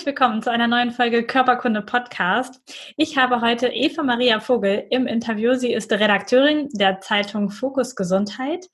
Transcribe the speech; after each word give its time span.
Herzlich 0.00 0.16
willkommen 0.16 0.42
zu 0.42 0.50
einer 0.50 0.66
neuen 0.66 0.92
Folge 0.92 1.26
Körperkunde 1.26 1.82
Podcast. 1.82 2.62
Ich 2.96 3.18
habe 3.18 3.42
heute 3.42 3.68
Eva 3.68 4.02
Maria 4.02 4.40
Vogel 4.40 4.86
im 4.88 5.06
Interview. 5.06 5.52
Sie 5.52 5.74
ist 5.74 5.92
Redakteurin 5.92 6.70
der 6.72 7.00
Zeitung 7.00 7.50
Fokus 7.50 7.94
Gesundheit. 7.96 8.64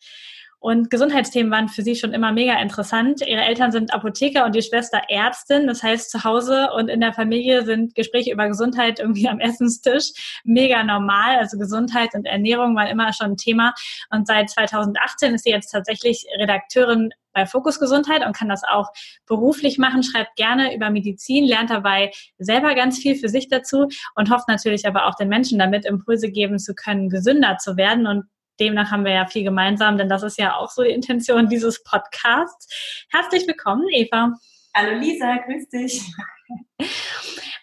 Und 0.61 0.89
Gesundheitsthemen 0.89 1.51
waren 1.51 1.69
für 1.69 1.83
sie 1.83 1.97
schon 1.97 2.13
immer 2.13 2.31
mega 2.31 2.61
interessant. 2.63 3.27
Ihre 3.27 3.43
Eltern 3.43 3.73
sind 3.73 3.93
Apotheker 3.93 4.47
und 4.47 4.55
die 4.55 4.63
Schwester 4.63 5.03
Ärztin. 5.09 5.67
Das 5.67 5.83
heißt, 5.83 6.13
zu 6.13 6.23
Hause 6.23 6.69
und 6.77 6.89
in 6.89 7.01
der 7.01 7.13
Familie 7.13 7.65
sind 7.65 7.97
Gespräche 7.97 8.33
über 8.33 8.47
Gesundheit 8.47 9.01
irgendwie 9.01 9.29
am 9.29 9.41
Essenstisch 9.41 10.41
mega 10.45 10.85
normal. 10.85 11.39
Also 11.39 11.59
Gesundheit 11.59 12.15
und 12.15 12.27
Ernährung 12.27 12.77
waren 12.77 12.87
immer 12.87 13.13
schon 13.13 13.33
ein 13.33 13.37
Thema. 13.37 13.75
Und 14.11 14.29
seit 14.29 14.49
2018 14.51 15.35
ist 15.35 15.43
sie 15.43 15.51
jetzt 15.51 15.71
tatsächlich 15.71 16.25
Redakteurin 16.39 17.11
bei 17.37 17.47
Fokus 17.47 17.79
Gesundheit 17.79 18.25
und 18.27 18.35
kann 18.35 18.49
das 18.49 18.63
auch 18.65 18.89
beruflich 19.27 19.77
machen, 19.77 20.03
schreibt 20.03 20.37
gerne 20.37 20.75
über 20.75 20.89
Medizin, 20.89 21.45
lernt 21.45 21.69
dabei 21.69 22.11
selber 22.39 22.75
ganz 22.75 22.99
viel 22.99 23.15
für 23.15 23.29
sich 23.29 23.49
dazu 23.49 23.89
und 24.15 24.31
hofft 24.31 24.49
natürlich 24.49 24.89
aber 24.89 25.07
auch 25.07 25.15
den 25.17 25.29
Menschen 25.29 25.59
damit 25.59 25.85
Impulse 25.85 26.31
geben 26.31 26.59
zu 26.59 26.75
können, 26.75 27.11
gesünder 27.11 27.59
zu 27.59 27.77
werden. 27.77 28.07
Und 28.07 28.25
demnach 28.59 28.91
haben 28.91 29.05
wir 29.05 29.13
ja 29.13 29.27
viel 29.27 29.45
gemeinsam, 29.45 29.99
denn 29.99 30.09
das 30.09 30.23
ist 30.23 30.39
ja 30.39 30.57
auch 30.57 30.71
so 30.71 30.83
die 30.83 30.91
Intention 30.91 31.49
dieses 31.49 31.85
Podcasts. 31.85 33.07
Herzlich 33.11 33.47
willkommen, 33.47 33.85
Eva. 33.93 34.33
Hallo 34.75 34.99
Lisa, 34.99 35.37
grüß 35.37 35.69
dich. 35.69 36.03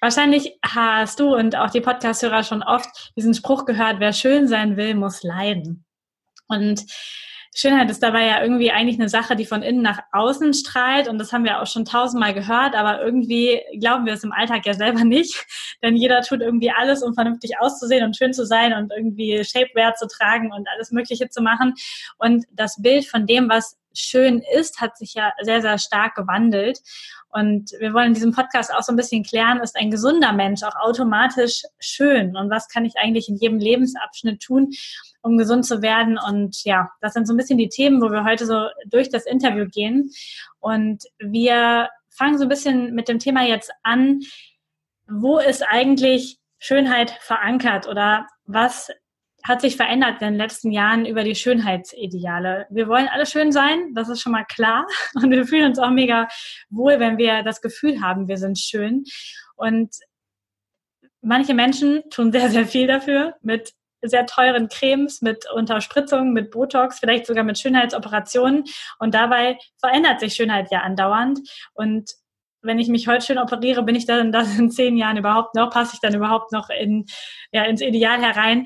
Wahrscheinlich 0.01 0.59
hast 0.63 1.19
du 1.19 1.33
und 1.33 1.55
auch 1.55 1.71
die 1.71 1.81
Podcasthörer 1.81 2.43
schon 2.43 2.61
oft 2.61 3.11
diesen 3.15 3.33
Spruch 3.33 3.65
gehört, 3.65 3.99
wer 3.99 4.13
schön 4.13 4.47
sein 4.47 4.77
will, 4.77 4.93
muss 4.93 5.23
leiden. 5.23 5.83
Und 6.47 6.85
Schönheit 7.55 7.89
ist 7.91 8.01
dabei 8.01 8.25
ja 8.25 8.41
irgendwie 8.41 8.71
eigentlich 8.71 8.99
eine 8.99 9.09
Sache, 9.09 9.35
die 9.35 9.45
von 9.45 9.61
innen 9.61 9.81
nach 9.81 9.99
außen 10.11 10.53
strahlt 10.53 11.07
und 11.07 11.19
das 11.19 11.31
haben 11.31 11.43
wir 11.43 11.61
auch 11.61 11.67
schon 11.67 11.85
tausendmal 11.85 12.33
gehört, 12.33 12.75
aber 12.75 13.03
irgendwie 13.03 13.61
glauben 13.79 14.05
wir 14.05 14.13
es 14.13 14.23
im 14.23 14.31
Alltag 14.31 14.65
ja 14.65 14.73
selber 14.73 15.03
nicht, 15.03 15.45
denn 15.83 15.95
jeder 15.95 16.21
tut 16.21 16.41
irgendwie 16.41 16.71
alles, 16.71 17.03
um 17.03 17.13
vernünftig 17.13 17.59
auszusehen 17.59 18.03
und 18.03 18.17
schön 18.17 18.33
zu 18.33 18.45
sein 18.45 18.73
und 18.73 18.91
irgendwie 18.95 19.43
Shapewear 19.43 19.93
zu 19.95 20.07
tragen 20.07 20.51
und 20.51 20.67
alles 20.73 20.91
Mögliche 20.91 21.29
zu 21.29 21.41
machen 21.41 21.75
und 22.17 22.45
das 22.51 22.81
Bild 22.81 23.05
von 23.05 23.27
dem, 23.27 23.49
was 23.49 23.77
schön 23.95 24.41
ist, 24.55 24.81
hat 24.81 24.97
sich 24.97 25.13
ja 25.13 25.31
sehr, 25.41 25.61
sehr 25.61 25.77
stark 25.77 26.15
gewandelt. 26.15 26.79
Und 27.29 27.71
wir 27.79 27.93
wollen 27.93 28.09
in 28.09 28.13
diesem 28.13 28.31
Podcast 28.31 28.73
auch 28.73 28.83
so 28.83 28.93
ein 28.93 28.95
bisschen 28.95 29.23
klären, 29.23 29.59
ist 29.59 29.75
ein 29.75 29.89
gesunder 29.89 30.33
Mensch 30.33 30.63
auch 30.63 30.75
automatisch 30.75 31.63
schön? 31.79 32.35
Und 32.35 32.49
was 32.49 32.67
kann 32.69 32.85
ich 32.85 32.93
eigentlich 32.97 33.27
in 33.27 33.37
jedem 33.37 33.59
Lebensabschnitt 33.59 34.41
tun, 34.41 34.71
um 35.23 35.37
gesund 35.37 35.65
zu 35.65 35.81
werden. 35.81 36.19
Und 36.19 36.63
ja, 36.65 36.91
das 37.01 37.13
sind 37.13 37.27
so 37.27 37.33
ein 37.33 37.37
bisschen 37.37 37.57
die 37.57 37.69
Themen, 37.69 38.01
wo 38.01 38.11
wir 38.11 38.23
heute 38.23 38.45
so 38.45 38.67
durch 38.85 39.09
das 39.09 39.25
Interview 39.25 39.65
gehen. 39.67 40.11
Und 40.59 41.03
wir 41.17 41.89
fangen 42.09 42.37
so 42.37 42.43
ein 42.43 42.49
bisschen 42.49 42.93
mit 42.93 43.07
dem 43.07 43.19
Thema 43.19 43.43
jetzt 43.43 43.71
an. 43.81 44.19
Wo 45.07 45.39
ist 45.39 45.63
eigentlich 45.67 46.37
Schönheit 46.59 47.11
verankert 47.21 47.87
oder 47.87 48.27
was 48.45 48.91
hat 49.45 49.59
sich 49.59 49.75
verändert 49.75 50.21
in 50.21 50.27
den 50.29 50.37
letzten 50.37 50.71
Jahren 50.71 51.05
über 51.05 51.23
die 51.23 51.35
Schönheitsideale? 51.35 52.67
Wir 52.69 52.87
wollen 52.87 53.09
alle 53.09 53.25
schön 53.25 53.51
sein, 53.51 53.93
das 53.93 54.09
ist 54.09 54.21
schon 54.21 54.31
mal 54.33 54.45
klar. 54.45 54.85
Und 55.15 55.31
wir 55.31 55.45
fühlen 55.45 55.69
uns 55.69 55.79
auch 55.79 55.89
mega 55.89 56.27
wohl, 56.69 56.99
wenn 56.99 57.17
wir 57.17 57.43
das 57.43 57.61
Gefühl 57.61 58.01
haben, 58.01 58.27
wir 58.27 58.37
sind 58.37 58.59
schön. 58.59 59.05
Und 59.55 59.95
manche 61.21 61.53
Menschen 61.53 62.03
tun 62.09 62.31
sehr, 62.31 62.49
sehr 62.49 62.65
viel 62.65 62.87
dafür 62.87 63.35
mit 63.41 63.73
sehr 64.03 64.25
teuren 64.25 64.67
Cremes, 64.67 65.21
mit 65.21 65.49
Unterspritzungen, 65.51 66.33
mit 66.33 66.51
Botox, 66.51 66.99
vielleicht 66.99 67.25
sogar 67.25 67.43
mit 67.43 67.57
Schönheitsoperationen. 67.57 68.65
Und 68.99 69.13
dabei 69.13 69.57
verändert 69.79 70.19
sich 70.19 70.33
Schönheit 70.33 70.71
ja 70.71 70.79
andauernd. 70.81 71.39
Und 71.73 72.11
wenn 72.61 72.79
ich 72.79 72.87
mich 72.87 73.07
heute 73.07 73.25
schön 73.25 73.37
operiere, 73.37 73.83
bin 73.83 73.95
ich 73.95 74.05
dann 74.05 74.31
das 74.31 74.57
in 74.57 74.71
zehn 74.71 74.97
Jahren 74.97 75.17
überhaupt 75.17 75.55
noch, 75.55 75.69
passe 75.69 75.91
ich 75.95 75.99
dann 75.99 76.15
überhaupt 76.15 76.51
noch 76.51 76.69
in, 76.69 77.05
ja, 77.51 77.63
ins 77.63 77.81
Ideal 77.81 78.21
herein. 78.21 78.65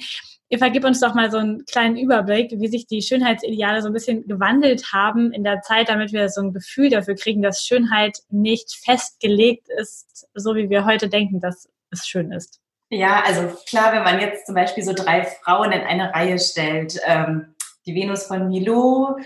Ihr 0.50 0.60
vergib 0.60 0.86
uns 0.86 1.02
doch 1.02 1.14
mal 1.14 1.30
so 1.30 1.38
einen 1.38 1.66
kleinen 1.66 1.98
Überblick, 1.98 2.52
wie 2.52 2.70
sich 2.70 2.88
die 2.88 3.02
Schönheitsideale 3.02 3.82
so 3.82 3.88
ein 3.88 3.94
bisschen 3.94 4.26
gewandelt 4.28 4.94
haben 4.94 5.34
in 5.34 5.44
der 5.44 5.62
Zeit, 5.62 5.90
damit 5.90 6.14
wir 6.14 6.30
so 6.30 6.40
ein 6.42 6.54
Gefühl 6.54 6.90
dafür 6.90 7.16
kriegen, 7.16 7.42
dass 7.42 7.66
Schönheit 7.66 8.20
nicht 8.30 8.74
festgelegt 8.86 9.68
ist, 9.78 10.26
so 10.34 10.56
wie 10.56 10.70
wir 10.70 10.86
heute 10.86 11.10
denken, 11.10 11.42
dass 11.42 11.68
es 11.92 12.08
schön 12.08 12.32
ist. 12.32 12.62
Ja, 12.90 13.22
also 13.26 13.54
klar, 13.68 13.92
wenn 13.94 14.04
man 14.04 14.22
jetzt 14.22 14.46
zum 14.46 14.56
Beispiel 14.56 14.84
so 14.84 14.94
drei 14.94 15.24
Frauen 15.24 15.72
in 15.74 15.82
eine 15.82 16.14
Reihe 16.14 16.40
stellt, 16.40 17.00
ähm, 17.06 17.56
die 17.86 17.96
Venus 17.96 18.24
von 18.24 18.48
Milo, 18.48 19.18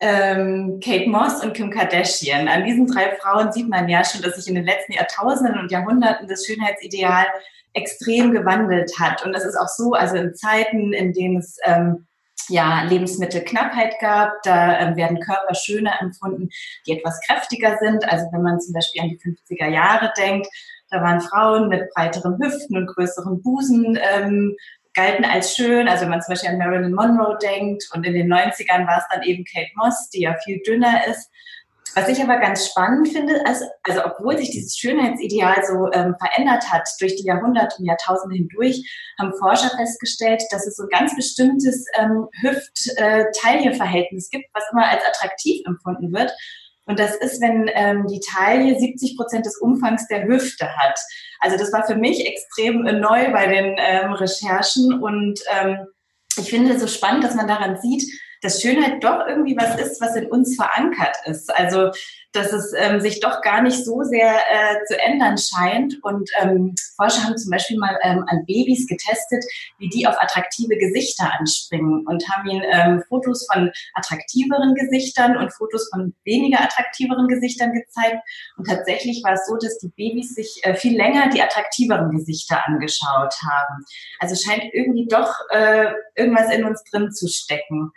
ähm, 0.00 0.80
Kate 0.82 1.08
Moss 1.08 1.42
und 1.42 1.54
Kim 1.54 1.70
Kardashian. 1.70 2.48
An 2.48 2.64
diesen 2.64 2.86
drei 2.86 3.14
Frauen 3.16 3.52
sieht 3.52 3.68
man 3.68 3.88
ja 3.88 4.04
schon, 4.04 4.22
dass 4.22 4.36
sich 4.36 4.48
in 4.48 4.56
den 4.56 4.64
letzten 4.64 4.92
Jahrtausenden 4.92 5.58
und 5.58 5.70
Jahrhunderten 5.70 6.26
das 6.26 6.44
Schönheitsideal 6.44 7.26
extrem 7.72 8.32
gewandelt 8.32 8.92
hat. 8.98 9.24
Und 9.24 9.32
das 9.32 9.44
ist 9.44 9.56
auch 9.56 9.68
so, 9.68 9.92
also 9.92 10.16
in 10.16 10.34
Zeiten, 10.34 10.92
in 10.92 11.12
denen 11.12 11.38
es 11.38 11.58
ähm, 11.64 12.06
ja, 12.48 12.82
Lebensmittelknappheit 12.82 13.94
gab. 14.00 14.42
Da 14.42 14.78
ähm, 14.78 14.96
werden 14.96 15.20
Körper 15.20 15.54
schöner 15.54 16.00
empfunden, 16.00 16.48
die 16.86 16.98
etwas 16.98 17.20
kräftiger 17.26 17.78
sind. 17.80 18.08
Also 18.10 18.26
wenn 18.32 18.42
man 18.42 18.60
zum 18.60 18.74
Beispiel 18.74 19.02
an 19.02 19.08
die 19.08 19.18
50er 19.18 19.68
Jahre 19.68 20.12
denkt, 20.18 20.48
da 20.94 21.02
waren 21.02 21.20
Frauen 21.20 21.68
mit 21.68 21.90
breiteren 21.92 22.38
Hüften 22.40 22.76
und 22.76 22.86
größeren 22.86 23.42
Busen, 23.42 23.98
ähm, 24.00 24.56
galten 24.94 25.24
als 25.24 25.56
schön. 25.56 25.88
Also 25.88 26.02
wenn 26.02 26.10
man 26.10 26.22
zum 26.22 26.32
Beispiel 26.32 26.50
an 26.50 26.58
Marilyn 26.58 26.94
Monroe 26.94 27.36
denkt 27.42 27.84
und 27.92 28.06
in 28.06 28.14
den 28.14 28.32
90ern 28.32 28.86
war 28.86 28.98
es 28.98 29.04
dann 29.12 29.24
eben 29.24 29.44
Kate 29.44 29.72
Moss, 29.74 30.08
die 30.10 30.22
ja 30.22 30.36
viel 30.44 30.60
dünner 30.64 31.06
ist. 31.08 31.30
Was 31.96 32.08
ich 32.08 32.20
aber 32.20 32.38
ganz 32.38 32.66
spannend 32.66 33.08
finde, 33.08 33.40
also, 33.46 33.64
also 33.84 34.04
obwohl 34.04 34.36
sich 34.36 34.50
dieses 34.50 34.76
Schönheitsideal 34.76 35.64
so 35.64 35.90
ähm, 35.92 36.16
verändert 36.18 36.72
hat 36.72 36.88
durch 37.00 37.14
die 37.16 37.26
Jahrhunderte 37.26 37.76
und 37.78 37.86
Jahrtausende 37.86 38.36
hindurch, 38.36 38.82
haben 39.18 39.32
Forscher 39.38 39.70
festgestellt, 39.76 40.42
dass 40.50 40.66
es 40.66 40.76
so 40.76 40.84
ein 40.84 40.88
ganz 40.88 41.14
bestimmtes 41.14 41.86
ähm, 41.96 42.26
Hüft-Taille-Verhältnis 42.40 44.28
gibt, 44.30 44.46
was 44.54 44.64
immer 44.72 44.88
als 44.88 45.04
attraktiv 45.04 45.62
empfunden 45.66 46.12
wird. 46.12 46.32
Und 46.86 46.98
das 46.98 47.16
ist, 47.16 47.40
wenn 47.40 47.70
ähm, 47.74 48.06
die 48.06 48.20
Taille 48.20 48.78
70 48.78 49.16
Prozent 49.16 49.46
des 49.46 49.56
Umfangs 49.58 50.06
der 50.08 50.24
Hüfte 50.24 50.68
hat. 50.76 50.98
Also 51.40 51.56
das 51.56 51.72
war 51.72 51.86
für 51.86 51.96
mich 51.96 52.26
extrem 52.26 52.82
neu 52.82 53.32
bei 53.32 53.46
den 53.46 53.76
ähm, 53.78 54.12
Recherchen 54.12 55.02
und 55.02 55.40
ähm, 55.50 55.78
ich 56.36 56.50
finde 56.50 56.72
es 56.72 56.80
so 56.80 56.88
spannend, 56.88 57.24
dass 57.24 57.34
man 57.34 57.48
daran 57.48 57.80
sieht, 57.80 58.04
dass 58.44 58.60
Schönheit 58.60 59.02
doch 59.02 59.26
irgendwie 59.26 59.56
was 59.56 59.80
ist, 59.80 60.00
was 60.00 60.14
in 60.16 60.26
uns 60.26 60.54
verankert 60.54 61.16
ist. 61.24 61.54
Also 61.54 61.90
dass 62.34 62.52
es 62.52 62.72
ähm, 62.76 63.00
sich 63.00 63.20
doch 63.20 63.40
gar 63.42 63.62
nicht 63.62 63.84
so 63.84 64.02
sehr 64.02 64.34
äh, 64.34 64.84
zu 64.86 65.00
ändern 65.00 65.38
scheint. 65.38 66.02
Und 66.02 66.28
ähm, 66.42 66.74
Forscher 66.96 67.24
haben 67.24 67.38
zum 67.38 67.50
Beispiel 67.50 67.78
mal 67.78 67.96
ähm, 68.02 68.24
an 68.26 68.44
Babys 68.44 68.88
getestet, 68.88 69.44
wie 69.78 69.88
die 69.88 70.06
auf 70.06 70.20
attraktive 70.20 70.76
Gesichter 70.76 71.30
anspringen 71.38 72.04
und 72.06 72.28
haben 72.28 72.48
ihnen 72.48 72.64
ähm, 72.70 73.04
Fotos 73.08 73.46
von 73.50 73.70
attraktiveren 73.94 74.74
Gesichtern 74.74 75.36
und 75.36 75.52
Fotos 75.52 75.88
von 75.94 76.12
weniger 76.24 76.60
attraktiveren 76.60 77.28
Gesichtern 77.28 77.72
gezeigt. 77.72 78.18
Und 78.56 78.66
tatsächlich 78.66 79.22
war 79.22 79.34
es 79.34 79.46
so, 79.46 79.56
dass 79.56 79.78
die 79.78 79.92
Babys 79.96 80.34
sich 80.34 80.58
äh, 80.64 80.74
viel 80.74 80.96
länger 80.96 81.30
die 81.30 81.40
attraktiveren 81.40 82.10
Gesichter 82.10 82.66
angeschaut 82.66 83.34
haben. 83.46 83.84
Also 84.18 84.34
scheint 84.34 84.64
irgendwie 84.72 85.06
doch 85.06 85.32
äh, 85.50 85.86
irgendwas 86.16 86.52
in 86.52 86.64
uns 86.64 86.82
drin 86.82 87.12
zu 87.12 87.28
stecken. 87.28 87.92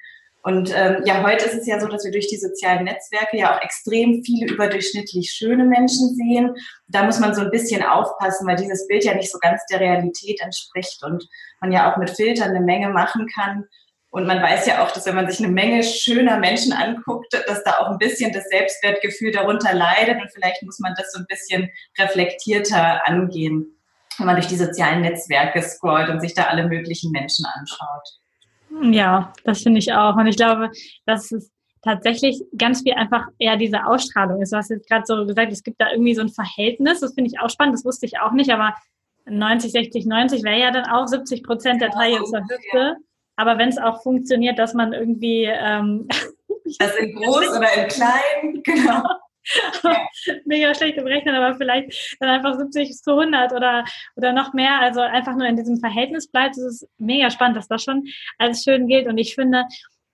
Und 0.48 0.74
ähm, 0.74 1.04
ja, 1.04 1.24
heute 1.24 1.44
ist 1.44 1.56
es 1.56 1.68
ja 1.68 1.78
so, 1.78 1.88
dass 1.88 2.06
wir 2.06 2.12
durch 2.14 2.30
die 2.30 2.38
sozialen 2.38 2.86
Netzwerke 2.86 3.36
ja 3.36 3.54
auch 3.54 3.62
extrem 3.62 4.24
viele 4.24 4.50
überdurchschnittlich 4.54 5.30
schöne 5.30 5.66
Menschen 5.66 6.16
sehen. 6.16 6.56
Da 6.88 7.04
muss 7.04 7.20
man 7.20 7.36
so 7.36 7.42
ein 7.42 7.52
bisschen 7.52 7.84
aufpassen, 7.84 8.48
weil 8.48 8.56
dieses 8.56 8.88
Bild 8.88 9.04
ja 9.04 9.14
nicht 9.14 9.30
so 9.30 9.40
ganz 9.40 9.66
der 9.70 9.82
Realität 9.82 10.40
entspricht 10.40 11.04
und 11.04 11.28
man 11.60 11.74
ja 11.74 11.92
auch 11.92 11.98
mit 11.98 12.12
Filtern 12.12 12.52
eine 12.52 12.62
Menge 12.62 12.88
machen 12.88 13.28
kann. 13.36 13.66
Und 14.10 14.26
man 14.26 14.42
weiß 14.42 14.68
ja 14.68 14.86
auch, 14.86 14.92
dass 14.92 15.06
wenn 15.06 15.16
man 15.16 15.30
sich 15.30 15.44
eine 15.44 15.52
Menge 15.52 15.84
schöner 15.84 16.40
Menschen 16.40 16.72
anguckt, 16.72 17.34
dass 17.34 17.66
da 17.66 17.80
auch 17.80 17.90
ein 17.90 17.98
bisschen 17.98 18.32
das 18.32 18.48
Selbstwertgefühl 18.48 19.34
darunter 19.34 19.74
leidet 19.74 20.22
und 20.22 20.32
vielleicht 20.34 20.64
muss 20.64 20.80
man 20.80 20.94
das 20.96 21.12
so 21.12 21.20
ein 21.20 21.26
bisschen 21.28 21.70
reflektierter 22.00 23.06
angehen, 23.06 23.78
wenn 24.18 24.28
man 24.28 24.38
durch 24.38 24.48
die 24.48 24.56
sozialen 24.56 25.02
Netzwerke 25.02 25.62
scrollt 25.62 26.08
und 26.08 26.22
sich 26.22 26.34
da 26.34 26.44
alle 26.44 26.70
möglichen 26.70 27.12
Menschen 27.12 27.46
anschaut. 27.46 28.18
Ja, 28.82 29.34
das 29.44 29.62
finde 29.62 29.80
ich 29.80 29.94
auch. 29.94 30.16
Und 30.16 30.28
ich 30.28 30.38
glaube, 30.38 30.72
dass 31.06 31.32
es 31.32 31.52
tatsächlich 31.82 32.44
ganz 32.58 32.82
viel 32.82 32.94
einfach 32.94 33.28
eher 33.40 33.58
diese 33.58 33.86
Ausstrahlung 33.86 34.42
ist. 34.42 34.52
Du 34.52 34.58
hast 34.58 34.70
jetzt 34.70 34.90
gerade 34.90 35.06
so 35.06 35.26
gesagt, 35.26 35.52
es 35.52 35.64
gibt 35.64 35.80
da 35.80 35.92
irgendwie 35.92 36.16
so 36.16 36.22
ein 36.22 36.30
Verhältnis. 36.30 37.00
Das 37.00 37.14
finde 37.14 37.30
ich 37.32 37.40
auch 37.40 37.50
spannend. 37.50 37.76
Das 37.76 37.86
wusste 37.86 38.06
ich 38.06 38.20
auch 38.20 38.34
nicht. 38.34 38.52
Aber 38.52 38.74
90, 39.26 39.72
60, 39.72 40.06
90 40.06 40.44
wäre 40.44 40.60
ja 40.60 40.72
dann 40.72 40.86
auch 40.86 41.08
70 41.08 41.44
Prozent 41.44 41.82
der 41.82 41.92
Taille 41.92 42.24
zur 42.24 42.42
Hüfte. 42.42 42.98
Aber 43.36 43.58
wenn 43.58 43.70
es 43.70 43.78
auch 43.78 44.02
funktioniert, 44.02 44.58
dass 44.58 44.74
man 44.74 44.94
irgendwie 44.94 45.46
ähm, 45.46 46.08
also 46.80 46.98
in 46.98 47.16
groß 47.16 47.50
oder 47.58 47.74
in 47.74 47.88
klein, 47.88 48.64
genau. 48.64 49.04
Mega 50.46 50.74
schlecht 50.74 50.98
im 50.98 51.08
Rechnen, 51.08 51.36
aber 51.36 51.56
vielleicht 51.56 52.18
dann 52.20 52.30
einfach 52.30 52.58
70 52.58 52.96
zu 52.96 53.12
100 53.12 53.54
oder, 53.54 53.86
oder 54.16 54.34
noch 54.34 54.54
mehr. 54.54 54.80
Also 54.80 55.02
einfach 55.02 55.36
nur 55.36 55.48
in 55.48 55.56
diesem 55.56 55.80
Verhältnis 55.80 56.28
bleibt. 56.28 56.58
Es 56.58 56.64
ist 56.64 56.90
mega 56.98 57.30
spannend, 57.30 57.58
dass 57.58 57.68
das 57.68 57.84
schon 57.84 58.08
als 58.38 58.64
schön 58.64 58.88
gilt. 58.88 59.08
Und 59.08 59.18
ich 59.18 59.36
finde, 59.36 59.66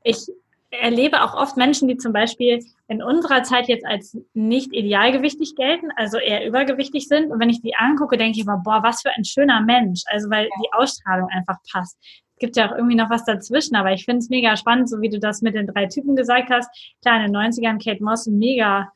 ich 0.04 0.28
erlebe 0.74 1.22
auch 1.22 1.36
oft 1.36 1.58
Menschen, 1.58 1.88
die 1.88 1.98
zum 1.98 2.14
Beispiel 2.14 2.64
in 2.88 3.04
unserer 3.04 3.44
Zeit 3.44 3.68
jetzt 3.68 3.86
als 3.86 4.18
nicht 4.34 4.74
idealgewichtig 4.74 5.56
gelten, 5.56 5.92
also 5.96 6.18
eher 6.18 6.46
übergewichtig 6.46 7.08
sind. 7.08 7.32
Und 7.32 7.40
wenn 7.40 7.50
ich 7.50 7.62
die 7.62 7.76
angucke, 7.76 8.18
denke 8.18 8.38
ich 8.38 8.44
immer, 8.44 8.58
boah, 8.58 8.82
was 8.84 9.02
für 9.02 9.12
ein 9.12 9.26
schöner 9.26 9.62
Mensch. 9.62 10.02
Also 10.08 10.30
weil 10.30 10.50
die 10.62 10.74
Ausstrahlung 10.74 11.30
einfach 11.30 11.58
passt. 11.72 11.98
Es 12.36 12.40
gibt 12.40 12.58
ja 12.58 12.68
auch 12.68 12.76
irgendwie 12.76 12.96
noch 12.96 13.10
was 13.10 13.24
dazwischen, 13.26 13.76
aber 13.76 13.94
ich 13.94 14.06
finde 14.06 14.20
es 14.20 14.30
mega 14.30 14.58
spannend, 14.58 14.90
so 14.90 15.00
wie 15.00 15.10
du 15.10 15.20
das 15.20 15.42
mit 15.42 15.56
den 15.56 15.68
drei 15.68 15.86
Typen 15.86 16.16
gesagt 16.16 16.50
hast. 16.50 16.70
Klar, 17.02 17.24
in 17.24 17.32
den 17.32 17.36
90ern 17.36 17.82
Kate 17.82 18.04
Moss 18.04 18.28
mega 18.28 18.92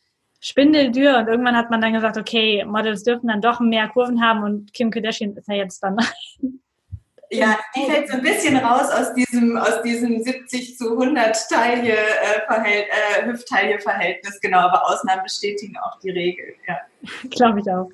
Spindeldür 0.47 1.17
und 1.17 1.27
irgendwann 1.27 1.57
hat 1.57 1.69
man 1.69 1.81
dann 1.81 1.93
gesagt, 1.93 2.17
okay, 2.17 2.63
Models 2.65 3.03
dürfen 3.03 3.27
dann 3.27 3.41
doch 3.41 3.59
mehr 3.59 3.89
Kurven 3.89 4.21
haben 4.21 4.43
und 4.43 4.73
Kim 4.73 4.91
Kardashian 4.91 5.35
ist 5.35 5.47
ja 5.47 5.55
jetzt 5.55 5.83
dann 5.83 5.97
Ja, 7.29 7.59
die 7.75 7.91
fällt 7.91 8.07
so 8.07 8.13
ein 8.13 8.21
bisschen 8.21 8.55
raus 8.55 8.89
aus 8.89 9.13
diesem, 9.13 9.57
aus 9.57 9.81
diesem 9.81 10.23
70 10.23 10.77
zu 10.77 10.91
100 10.91 11.49
Taille, 11.49 11.91
äh, 11.91 12.45
Verhält, 12.45 12.87
äh, 12.87 13.25
Hüft-Taille-Verhältnis, 13.25 14.39
genau, 14.39 14.59
aber 14.59 14.87
Ausnahmen 14.87 15.23
bestätigen 15.23 15.75
auch 15.77 15.99
die 15.99 16.11
Regel, 16.11 16.53
ja. 16.65 16.77
Glaube 17.29 17.59
ich 17.59 17.69
auch. 17.69 17.89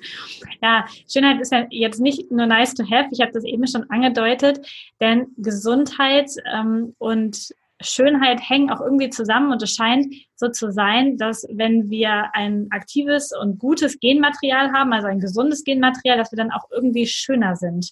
Ja, 0.62 0.86
Schönheit 1.12 1.40
ist 1.40 1.50
ja 1.50 1.66
jetzt 1.70 2.00
nicht 2.00 2.30
nur 2.30 2.46
nice 2.46 2.74
to 2.74 2.84
have, 2.88 3.08
ich 3.10 3.20
habe 3.20 3.32
das 3.32 3.42
eben 3.42 3.66
schon 3.66 3.90
angedeutet, 3.90 4.64
denn 5.00 5.26
Gesundheit 5.36 6.30
ähm, 6.52 6.94
und 6.98 7.52
Schönheit 7.84 8.40
hängen 8.48 8.70
auch 8.70 8.80
irgendwie 8.80 9.10
zusammen 9.10 9.52
und 9.52 9.62
es 9.62 9.74
scheint 9.74 10.12
so 10.36 10.48
zu 10.48 10.72
sein, 10.72 11.16
dass 11.16 11.46
wenn 11.52 11.90
wir 11.90 12.30
ein 12.34 12.66
aktives 12.70 13.32
und 13.32 13.58
gutes 13.58 14.00
Genmaterial 14.00 14.72
haben, 14.72 14.92
also 14.92 15.06
ein 15.06 15.20
gesundes 15.20 15.64
Genmaterial, 15.64 16.18
dass 16.18 16.32
wir 16.32 16.36
dann 16.36 16.50
auch 16.50 16.70
irgendwie 16.70 17.06
schöner 17.06 17.56
sind. 17.56 17.90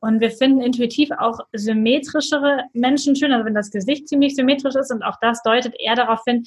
Und 0.00 0.20
wir 0.20 0.30
finden 0.30 0.60
intuitiv 0.60 1.10
auch 1.18 1.40
symmetrischere 1.52 2.64
Menschen 2.72 3.16
schön, 3.16 3.32
also 3.32 3.44
wenn 3.44 3.54
das 3.54 3.70
Gesicht 3.70 4.08
ziemlich 4.08 4.36
symmetrisch 4.36 4.74
ist 4.74 4.92
und 4.92 5.02
auch 5.02 5.16
das 5.20 5.42
deutet 5.42 5.74
eher 5.78 5.94
darauf 5.94 6.20
hin, 6.26 6.44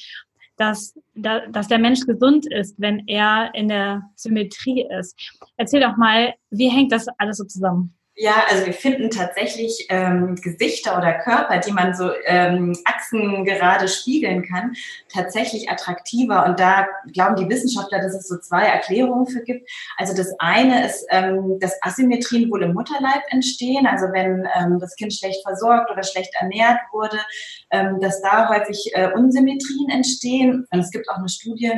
dass, 0.57 0.93
dass 1.15 1.67
der 1.67 1.79
Mensch 1.79 2.05
gesund 2.05 2.45
ist, 2.51 2.75
wenn 2.79 3.07
er 3.07 3.53
in 3.55 3.69
der 3.69 4.03
Symmetrie 4.15 4.85
ist. 4.99 5.17
Erzähl 5.55 5.81
doch 5.81 5.95
mal, 5.97 6.33
wie 6.51 6.69
hängt 6.69 6.91
das 6.91 7.07
alles 7.17 7.37
so 7.37 7.45
zusammen? 7.45 7.95
Ja, 8.21 8.43
also 8.49 8.65
wir 8.65 8.73
finden 8.73 9.09
tatsächlich 9.09 9.85
ähm, 9.87 10.35
Gesichter 10.35 10.97
oder 10.97 11.13
Körper, 11.19 11.59
die 11.59 11.71
man 11.71 11.93
so 11.95 12.11
ähm, 12.25 12.77
Achsen 12.83 13.45
gerade 13.45 13.87
spiegeln 13.87 14.43
kann, 14.43 14.73
tatsächlich 15.07 15.69
attraktiver. 15.69 16.45
Und 16.45 16.59
da 16.59 16.85
glauben 17.13 17.37
die 17.37 17.47
Wissenschaftler, 17.47 18.01
dass 18.01 18.13
es 18.13 18.27
so 18.27 18.37
zwei 18.39 18.65
Erklärungen 18.65 19.25
für 19.25 19.41
gibt. 19.41 19.71
Also 19.95 20.13
das 20.13 20.37
eine 20.37 20.85
ist, 20.85 21.05
ähm, 21.11 21.59
dass 21.61 21.81
Asymmetrien 21.81 22.51
wohl 22.51 22.63
im 22.63 22.73
Mutterleib 22.73 23.21
entstehen. 23.29 23.87
Also 23.87 24.07
wenn 24.11 24.45
ähm, 24.53 24.79
das 24.81 24.97
Kind 24.97 25.13
schlecht 25.13 25.41
versorgt 25.43 25.89
oder 25.89 26.03
schlecht 26.03 26.33
ernährt 26.41 26.81
wurde, 26.91 27.21
ähm, 27.71 28.01
dass 28.01 28.21
da 28.21 28.49
häufig 28.49 28.91
äh, 28.95 29.13
Unsymmetrien 29.13 29.89
entstehen. 29.89 30.67
Und 30.71 30.79
es 30.81 30.91
gibt 30.91 31.09
auch 31.09 31.19
eine 31.19 31.29
Studie, 31.29 31.71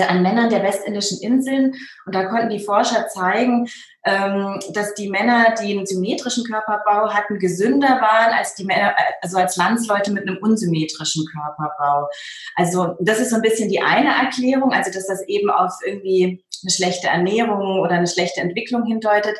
an 0.00 0.22
Männern 0.22 0.50
der 0.50 0.62
westindischen 0.62 1.20
Inseln. 1.20 1.74
Und 2.06 2.14
da 2.14 2.24
konnten 2.24 2.50
die 2.50 2.64
Forscher 2.64 3.08
zeigen, 3.08 3.68
ähm, 4.04 4.58
dass 4.72 4.94
die 4.94 5.08
Männer, 5.08 5.54
die 5.60 5.76
einen 5.76 5.86
symmetrischen 5.86 6.44
Körperbau 6.44 7.12
hatten, 7.12 7.38
gesünder 7.38 8.00
waren 8.00 8.32
als 8.32 8.54
die 8.54 8.64
Männer, 8.64 8.90
äh, 8.90 9.12
also 9.20 9.38
als 9.38 9.56
Landsleute 9.56 10.12
mit 10.12 10.26
einem 10.26 10.38
unsymmetrischen 10.38 11.24
Körperbau. 11.26 12.08
Also 12.56 12.96
das 13.00 13.20
ist 13.20 13.30
so 13.30 13.36
ein 13.36 13.42
bisschen 13.42 13.68
die 13.68 13.80
eine 13.80 14.10
Erklärung, 14.10 14.72
also 14.72 14.90
dass 14.90 15.06
das 15.06 15.22
eben 15.28 15.50
auf 15.50 15.72
irgendwie 15.84 16.44
eine 16.62 16.72
schlechte 16.72 17.08
Ernährung 17.08 17.80
oder 17.80 17.92
eine 17.92 18.06
schlechte 18.06 18.40
Entwicklung 18.40 18.84
hindeutet. 18.84 19.36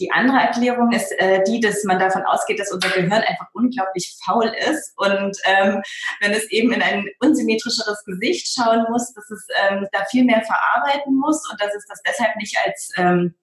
Die 0.00 0.10
andere 0.10 0.38
Erklärung 0.38 0.92
ist 0.92 1.12
äh, 1.18 1.42
die, 1.46 1.60
dass 1.60 1.84
man 1.84 1.98
davon 1.98 2.22
ausgeht, 2.22 2.58
dass 2.58 2.72
unser 2.72 2.88
Gehirn 2.88 3.12
einfach 3.12 3.48
unglaublich 3.52 4.16
faul 4.24 4.50
ist 4.70 4.94
und 4.96 5.36
ähm, 5.44 5.82
wenn 6.20 6.32
es 6.32 6.50
eben 6.50 6.72
in 6.72 6.80
ein 6.80 7.06
unsymmetrischeres 7.20 8.02
Gesicht 8.06 8.48
schauen 8.54 8.86
muss, 8.90 9.12
dass 9.12 9.30
es 9.30 9.46
ähm, 9.62 9.86
da 9.92 10.04
viel 10.10 10.24
mehr 10.24 10.42
verarbeiten 10.42 11.14
muss 11.16 11.42
und 11.50 11.60
dass 11.60 11.74
es 11.74 11.84
das 11.86 12.00
deshalb 12.08 12.34
nicht 12.36 12.56
als 12.64 12.90
ähm, 12.96 13.34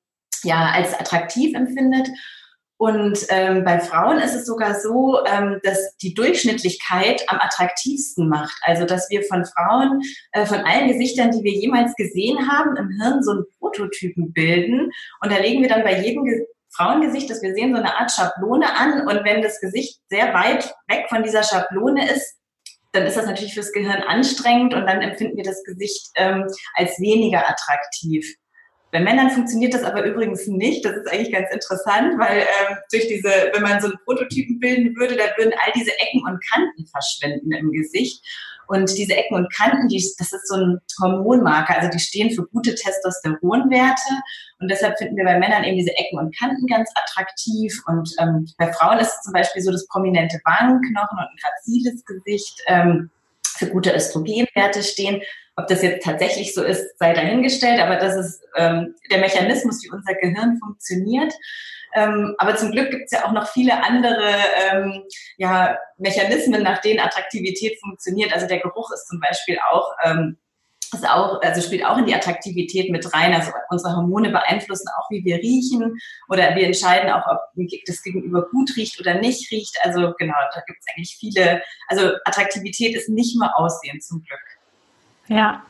ja 0.43 0.71
als 0.73 0.93
attraktiv 0.99 1.55
empfindet. 1.55 2.07
Und 2.77 3.25
ähm, 3.29 3.63
bei 3.63 3.79
Frauen 3.79 4.19
ist 4.19 4.35
es 4.35 4.45
sogar 4.45 4.79
so, 4.79 5.25
ähm, 5.25 5.59
dass 5.63 5.95
die 5.97 6.13
Durchschnittlichkeit 6.13 7.23
am 7.27 7.39
attraktivsten 7.39 8.29
macht. 8.29 8.55
Also 8.61 8.85
dass 8.85 9.09
wir 9.09 9.23
von 9.23 9.45
Frauen, 9.45 10.01
äh, 10.31 10.45
von 10.45 10.59
allen 10.59 10.87
Gesichtern, 10.87 11.31
die 11.31 11.43
wir 11.43 11.53
jemals 11.53 11.95
gesehen 11.95 12.47
haben, 12.47 12.77
im 12.77 12.89
Hirn 13.01 13.23
so 13.23 13.31
einen 13.31 13.45
Prototypen 13.57 14.31
bilden. 14.31 14.91
Und 15.21 15.31
da 15.31 15.37
legen 15.37 15.61
wir 15.61 15.69
dann 15.69 15.83
bei 15.83 15.99
jedem 16.01 16.25
Ge 16.25 16.45
Frauengesicht, 16.69 17.27
das 17.27 17.41
wir 17.41 17.55
sehen, 17.55 17.73
so 17.73 17.79
eine 17.79 17.97
Art 17.97 18.11
Schablone 18.11 18.67
an. 18.75 19.07
Und 19.07 19.25
wenn 19.25 19.41
das 19.41 19.59
Gesicht 19.59 19.99
sehr 20.09 20.31
weit 20.35 20.75
weg 20.87 21.07
von 21.09 21.23
dieser 21.23 21.41
Schablone 21.41 22.07
ist, 22.11 22.37
dann 22.91 23.07
ist 23.07 23.17
das 23.17 23.25
natürlich 23.25 23.55
fürs 23.55 23.71
Gehirn 23.71 24.03
anstrengend 24.03 24.75
und 24.75 24.85
dann 24.85 25.01
empfinden 25.01 25.37
wir 25.37 25.43
das 25.43 25.63
Gesicht 25.63 26.09
ähm, 26.15 26.45
als 26.75 26.99
weniger 26.99 27.49
attraktiv. 27.49 28.35
Bei 28.91 29.01
Männern 29.01 29.29
funktioniert 29.29 29.73
das 29.73 29.83
aber 29.83 30.03
übrigens 30.03 30.47
nicht. 30.47 30.85
Das 30.85 30.95
ist 30.95 31.11
eigentlich 31.11 31.31
ganz 31.31 31.51
interessant, 31.51 32.17
weil 32.17 32.39
ähm, 32.39 32.77
durch 32.91 33.07
diese, 33.07 33.29
wenn 33.53 33.61
man 33.61 33.81
so 33.81 33.87
einen 33.87 33.97
Prototypen 34.05 34.59
bilden 34.59 34.95
würde, 34.95 35.17
da 35.17 35.25
würden 35.37 35.53
all 35.59 35.73
diese 35.75 35.91
Ecken 35.99 36.23
und 36.25 36.43
Kanten 36.49 36.85
verschwinden 36.87 37.51
im 37.51 37.71
Gesicht. 37.71 38.23
Und 38.67 38.97
diese 38.97 39.15
Ecken 39.15 39.35
und 39.35 39.53
Kanten, 39.53 39.87
die, 39.87 40.03
das 40.17 40.33
ist 40.33 40.47
so 40.47 40.55
ein 40.55 40.79
Hormonmarker, 41.01 41.77
also 41.77 41.89
die 41.89 41.99
stehen 41.99 42.31
für 42.31 42.45
gute 42.47 42.75
Testosteronwerte. 42.75 44.09
Und 44.59 44.69
deshalb 44.69 44.97
finden 44.97 45.15
wir 45.15 45.23
bei 45.23 45.39
Männern 45.39 45.63
eben 45.63 45.77
diese 45.77 45.95
Ecken 45.95 46.19
und 46.19 46.37
Kanten 46.37 46.65
ganz 46.67 46.89
attraktiv. 46.95 47.81
Und 47.87 48.13
ähm, 48.19 48.47
bei 48.57 48.71
Frauen 48.73 48.99
ist 48.99 49.13
es 49.13 49.21
zum 49.21 49.33
Beispiel 49.33 49.61
so, 49.61 49.71
dass 49.71 49.87
prominente 49.87 50.39
Wangenknochen 50.43 51.17
und 51.17 51.25
ein 51.25 51.39
graziles 51.41 52.03
Gesicht 52.05 52.61
ähm, 52.67 53.09
für 53.43 53.67
gute 53.67 53.93
Östrogenwerte 53.93 54.83
stehen. 54.83 55.21
Ob 55.59 55.67
das 55.67 55.81
jetzt 55.81 56.05
tatsächlich 56.05 56.53
so 56.53 56.63
ist, 56.63 56.97
sei 56.99 57.13
dahingestellt, 57.13 57.81
aber 57.81 57.95
das 57.95 58.15
ist 58.15 58.43
ähm, 58.55 58.93
der 59.09 59.17
Mechanismus, 59.17 59.83
wie 59.83 59.89
unser 59.89 60.13
Gehirn 60.13 60.59
funktioniert. 60.59 61.33
Ähm, 61.95 62.35
aber 62.37 62.55
zum 62.55 62.71
Glück 62.71 62.91
gibt 62.91 63.05
es 63.05 63.11
ja 63.11 63.25
auch 63.25 63.31
noch 63.31 63.47
viele 63.47 63.83
andere 63.83 64.35
ähm, 64.71 65.03
ja, 65.37 65.77
Mechanismen, 65.97 66.61
nach 66.61 66.79
denen 66.79 66.99
Attraktivität 66.99 67.79
funktioniert. 67.79 68.33
Also 68.33 68.47
der 68.47 68.59
Geruch 68.59 68.91
ist 68.91 69.07
zum 69.07 69.19
Beispiel 69.19 69.57
auch, 69.71 69.89
ähm, 70.03 70.37
ist 70.93 71.09
auch, 71.09 71.41
also 71.41 71.61
spielt 71.61 71.85
auch 71.85 71.97
in 71.97 72.05
die 72.05 72.13
Attraktivität 72.13 72.91
mit 72.91 73.11
rein. 73.13 73.33
Also 73.33 73.51
unsere 73.69 73.95
Hormone 73.95 74.29
beeinflussen 74.29 74.87
auch, 74.97 75.09
wie 75.09 75.25
wir 75.25 75.37
riechen 75.37 75.97
oder 76.29 76.55
wir 76.55 76.67
entscheiden 76.67 77.09
auch, 77.09 77.25
ob 77.25 77.39
das 77.87 78.03
Gegenüber 78.03 78.47
gut 78.51 78.75
riecht 78.75 78.99
oder 78.99 79.15
nicht 79.15 79.51
riecht. 79.51 79.75
Also 79.81 80.13
genau, 80.19 80.35
da 80.53 80.61
gibt 80.67 80.79
es 80.79 80.85
eigentlich 80.93 81.17
viele. 81.19 81.63
Also 81.87 82.11
Attraktivität 82.25 82.95
ist 82.95 83.09
nicht 83.09 83.35
nur 83.37 83.57
Aussehen 83.57 84.01
zum 84.01 84.21
Glück. 84.21 84.56
Ja, 85.27 85.63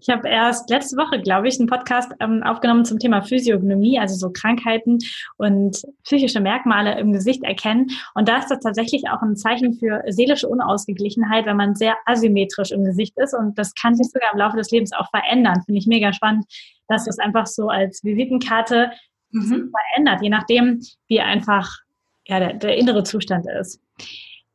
ich 0.00 0.08
habe 0.08 0.28
erst 0.28 0.70
letzte 0.70 0.96
Woche, 0.96 1.20
glaube 1.20 1.48
ich, 1.48 1.58
einen 1.58 1.68
Podcast 1.68 2.12
ähm, 2.20 2.42
aufgenommen 2.42 2.84
zum 2.84 2.98
Thema 2.98 3.22
Physiognomie, 3.22 3.98
also 3.98 4.14
so 4.14 4.32
Krankheiten 4.32 4.98
und 5.36 5.82
psychische 6.04 6.40
Merkmale 6.40 6.98
im 6.98 7.12
Gesicht 7.12 7.42
erkennen. 7.44 7.90
Und 8.14 8.28
da 8.28 8.38
ist 8.38 8.50
das 8.50 8.60
tatsächlich 8.60 9.08
auch 9.10 9.22
ein 9.22 9.36
Zeichen 9.36 9.74
für 9.74 10.02
seelische 10.08 10.48
Unausgeglichenheit, 10.48 11.46
wenn 11.46 11.56
man 11.56 11.74
sehr 11.74 11.96
asymmetrisch 12.06 12.70
im 12.70 12.84
Gesicht 12.84 13.16
ist. 13.18 13.34
Und 13.34 13.58
das 13.58 13.74
kann 13.74 13.94
sich 13.94 14.08
sogar 14.08 14.32
im 14.32 14.38
Laufe 14.38 14.56
des 14.56 14.70
Lebens 14.70 14.92
auch 14.92 15.10
verändern. 15.10 15.62
Finde 15.64 15.78
ich 15.78 15.86
mega 15.86 16.12
spannend, 16.12 16.46
dass 16.88 17.04
das 17.04 17.18
einfach 17.18 17.46
so 17.46 17.68
als 17.68 18.02
Visitenkarte 18.04 18.90
mhm. 19.30 19.70
verändert, 19.70 20.22
je 20.22 20.30
nachdem, 20.30 20.80
wie 21.08 21.20
einfach 21.20 21.78
ja, 22.26 22.38
der, 22.38 22.54
der 22.54 22.76
innere 22.76 23.02
Zustand 23.02 23.46
ist. 23.60 23.80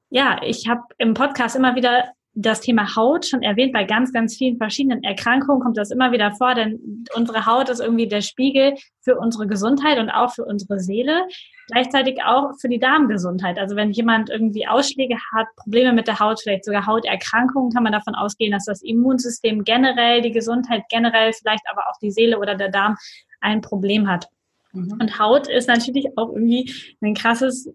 Ja, 0.10 0.40
ich 0.42 0.70
habe 0.70 0.82
im 0.98 1.14
Podcast 1.14 1.56
immer 1.56 1.76
wieder 1.76 2.14
das 2.40 2.62
Thema 2.62 2.96
Haut 2.96 3.26
schon 3.26 3.42
erwähnt, 3.42 3.74
bei 3.74 3.84
ganz, 3.84 4.14
ganz 4.14 4.38
vielen 4.38 4.58
verschiedenen 4.58 5.04
Erkrankungen 5.04 5.60
kommt 5.60 5.76
das 5.76 5.90
immer 5.90 6.12
wieder 6.12 6.32
vor, 6.34 6.54
denn 6.54 7.04
unsere 7.16 7.48
Haut 7.48 7.68
ist 7.68 7.80
irgendwie 7.80 8.08
der 8.08 8.22
Spiegel 8.22 8.76
für 9.02 9.18
unsere 9.18 9.48
Gesundheit 9.48 9.98
und 9.98 10.12
auch 10.12 10.32
für 10.36 10.46
unsere 10.46 10.80
Seele, 10.80 11.28
gleichzeitig 11.72 12.24
auch 12.24 12.52
für 12.62 12.70
die 12.70 12.78
Darmgesundheit. 12.78 13.58
Also 13.58 13.76
wenn 13.76 13.90
jemand 13.90 14.30
irgendwie 14.30 14.68
Ausschläge 14.68 15.18
hat, 15.34 15.48
Probleme 15.56 15.94
mit 15.94 16.08
der 16.08 16.20
Haut, 16.20 16.40
vielleicht 16.40 16.66
sogar 16.66 16.86
Hauterkrankungen, 16.86 17.72
kann 17.72 17.82
man 17.82 17.92
davon 17.92 18.14
ausgehen, 18.14 18.52
dass 18.52 18.66
das 18.66 18.84
Immunsystem 18.84 19.64
generell, 19.64 20.22
die 20.22 20.32
Gesundheit 20.32 20.84
generell, 20.90 21.34
vielleicht 21.34 21.64
aber 21.72 21.88
auch 21.90 21.98
die 22.04 22.12
Seele 22.12 22.38
oder 22.38 22.54
der 22.54 22.70
Darm 22.70 22.98
ein 23.42 23.62
Problem 23.62 24.08
hat. 24.08 24.28
Mhm. 24.74 24.98
Und 25.02 25.20
Haut 25.20 25.48
ist 25.48 25.68
natürlich 25.68 26.06
auch 26.18 26.30
irgendwie 26.30 26.72
ein 27.02 27.16
krasses 27.16 27.74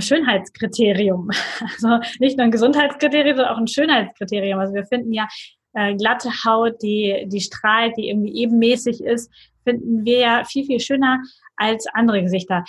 Schönheitskriterium. 0.00 1.30
Also 1.60 2.00
nicht 2.18 2.36
nur 2.36 2.44
ein 2.44 2.50
Gesundheitskriterium, 2.50 3.36
sondern 3.36 3.54
auch 3.54 3.58
ein 3.58 3.66
Schönheitskriterium. 3.66 4.58
Also 4.58 4.74
wir 4.74 4.84
finden 4.84 5.12
ja 5.12 5.26
äh, 5.74 5.94
glatte 5.94 6.30
Haut, 6.44 6.82
die, 6.82 7.26
die 7.26 7.40
strahlt, 7.40 7.96
die 7.96 8.08
irgendwie 8.08 8.34
ebenmäßig 8.34 9.02
ist, 9.02 9.30
finden 9.64 10.04
wir 10.04 10.18
ja 10.18 10.44
viel, 10.44 10.64
viel 10.64 10.80
schöner 10.80 11.20
als 11.56 11.86
andere 11.94 12.22
Gesichter. 12.22 12.64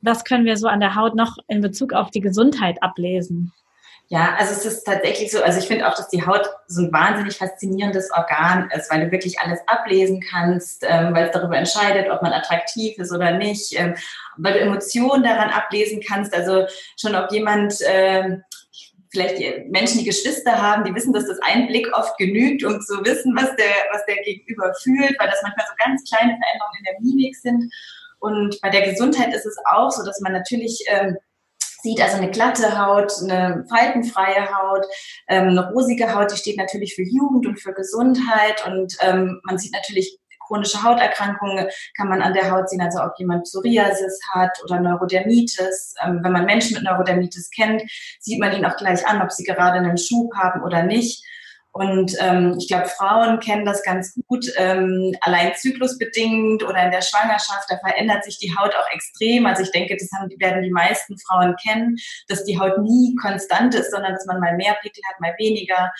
Was 0.00 0.24
können 0.24 0.44
wir 0.44 0.56
so 0.56 0.68
an 0.68 0.80
der 0.80 0.94
Haut 0.94 1.14
noch 1.14 1.36
in 1.48 1.60
Bezug 1.60 1.92
auf 1.92 2.10
die 2.10 2.20
Gesundheit 2.20 2.82
ablesen? 2.82 3.52
Ja, 4.08 4.36
also 4.38 4.52
es 4.52 4.64
ist 4.64 4.84
tatsächlich 4.84 5.32
so, 5.32 5.42
also 5.42 5.58
ich 5.58 5.66
finde 5.66 5.88
auch, 5.88 5.94
dass 5.94 6.08
die 6.08 6.24
Haut 6.24 6.48
so 6.68 6.82
ein 6.82 6.92
wahnsinnig 6.92 7.36
faszinierendes 7.38 8.12
Organ 8.12 8.70
ist, 8.70 8.88
weil 8.88 9.04
du 9.04 9.10
wirklich 9.10 9.40
alles 9.40 9.58
ablesen 9.66 10.20
kannst, 10.20 10.84
ähm, 10.86 11.12
weil 11.12 11.26
es 11.26 11.32
darüber 11.32 11.56
entscheidet, 11.56 12.08
ob 12.08 12.22
man 12.22 12.32
attraktiv 12.32 12.96
ist 12.98 13.12
oder 13.12 13.32
nicht, 13.32 13.76
ähm, 13.76 13.96
weil 14.36 14.52
du 14.52 14.60
Emotionen 14.60 15.24
daran 15.24 15.50
ablesen 15.50 16.00
kannst, 16.06 16.32
also 16.34 16.66
schon 16.96 17.16
ob 17.16 17.32
jemand, 17.32 17.74
ähm, 17.84 18.44
vielleicht 19.10 19.40
Menschen, 19.70 19.98
die 19.98 20.04
Geschwister 20.04 20.60
haben, 20.60 20.84
die 20.84 20.94
wissen, 20.94 21.12
dass 21.12 21.26
das 21.26 21.38
ein 21.40 21.66
Blick 21.66 21.88
oft 21.96 22.16
genügt, 22.16 22.64
um 22.64 22.80
zu 22.82 23.04
wissen, 23.04 23.34
was 23.34 23.56
der, 23.56 23.74
was 23.90 24.04
der 24.06 24.22
Gegenüber 24.22 24.72
fühlt, 24.82 25.18
weil 25.18 25.28
das 25.28 25.42
manchmal 25.42 25.66
so 25.66 25.72
ganz 25.84 26.08
kleine 26.08 26.36
Veränderungen 26.38 26.78
in 26.78 26.84
der 26.84 27.00
Mimik 27.00 27.36
sind. 27.36 27.72
Und 28.20 28.60
bei 28.60 28.70
der 28.70 28.82
Gesundheit 28.82 29.34
ist 29.34 29.46
es 29.46 29.56
auch 29.72 29.90
so, 29.90 30.04
dass 30.04 30.20
man 30.20 30.32
natürlich 30.32 30.84
ähm, 30.88 31.16
sieht, 31.86 32.02
also 32.02 32.16
eine 32.16 32.30
glatte 32.30 32.78
Haut, 32.78 33.12
eine 33.22 33.64
faltenfreie 33.68 34.48
Haut, 34.50 34.84
ähm, 35.28 35.50
eine 35.50 35.70
rosige 35.70 36.12
Haut, 36.14 36.32
die 36.32 36.36
steht 36.36 36.56
natürlich 36.56 36.94
für 36.94 37.02
Jugend 37.02 37.46
und 37.46 37.60
für 37.60 37.72
Gesundheit 37.72 38.66
und 38.66 38.96
ähm, 39.00 39.40
man 39.44 39.58
sieht 39.58 39.72
natürlich 39.72 40.18
chronische 40.46 40.82
Hauterkrankungen 40.82 41.66
kann 41.96 42.08
man 42.08 42.22
an 42.22 42.32
der 42.32 42.50
Haut 42.50 42.68
sehen, 42.68 42.80
also 42.80 43.00
ob 43.02 43.18
jemand 43.18 43.44
Psoriasis 43.44 44.20
hat 44.32 44.52
oder 44.62 44.80
Neurodermitis. 44.80 45.94
Ähm, 46.04 46.20
wenn 46.22 46.32
man 46.32 46.44
Menschen 46.44 46.74
mit 46.74 46.84
Neurodermitis 46.84 47.50
kennt, 47.50 47.82
sieht 48.20 48.40
man 48.40 48.52
ihnen 48.52 48.64
auch 48.64 48.76
gleich 48.76 49.04
an, 49.06 49.22
ob 49.22 49.32
sie 49.32 49.44
gerade 49.44 49.78
einen 49.78 49.98
Schub 49.98 50.32
haben 50.36 50.62
oder 50.62 50.84
nicht. 50.84 51.24
Und 51.76 52.16
ähm, 52.20 52.56
ich 52.58 52.68
glaube, 52.68 52.86
Frauen 52.86 53.38
kennen 53.38 53.66
das 53.66 53.82
ganz 53.82 54.18
gut, 54.26 54.46
ähm, 54.56 55.14
allein 55.20 55.54
zyklusbedingt 55.54 56.64
oder 56.64 56.86
in 56.86 56.90
der 56.90 57.02
Schwangerschaft, 57.02 57.66
da 57.68 57.76
verändert 57.76 58.24
sich 58.24 58.38
die 58.38 58.56
Haut 58.56 58.74
auch 58.74 58.94
extrem. 58.94 59.44
Also 59.44 59.62
ich 59.62 59.72
denke, 59.72 59.94
das 59.94 60.08
haben, 60.18 60.30
werden 60.38 60.62
die 60.62 60.70
meisten 60.70 61.18
Frauen 61.18 61.54
kennen, 61.62 61.96
dass 62.28 62.44
die 62.44 62.58
Haut 62.58 62.78
nie 62.78 63.14
konstant 63.20 63.74
ist, 63.74 63.90
sondern 63.90 64.14
dass 64.14 64.24
man 64.24 64.40
mal 64.40 64.56
mehr 64.56 64.74
Pickel 64.80 65.02
hat, 65.06 65.20
mal 65.20 65.34
weniger. 65.38 65.92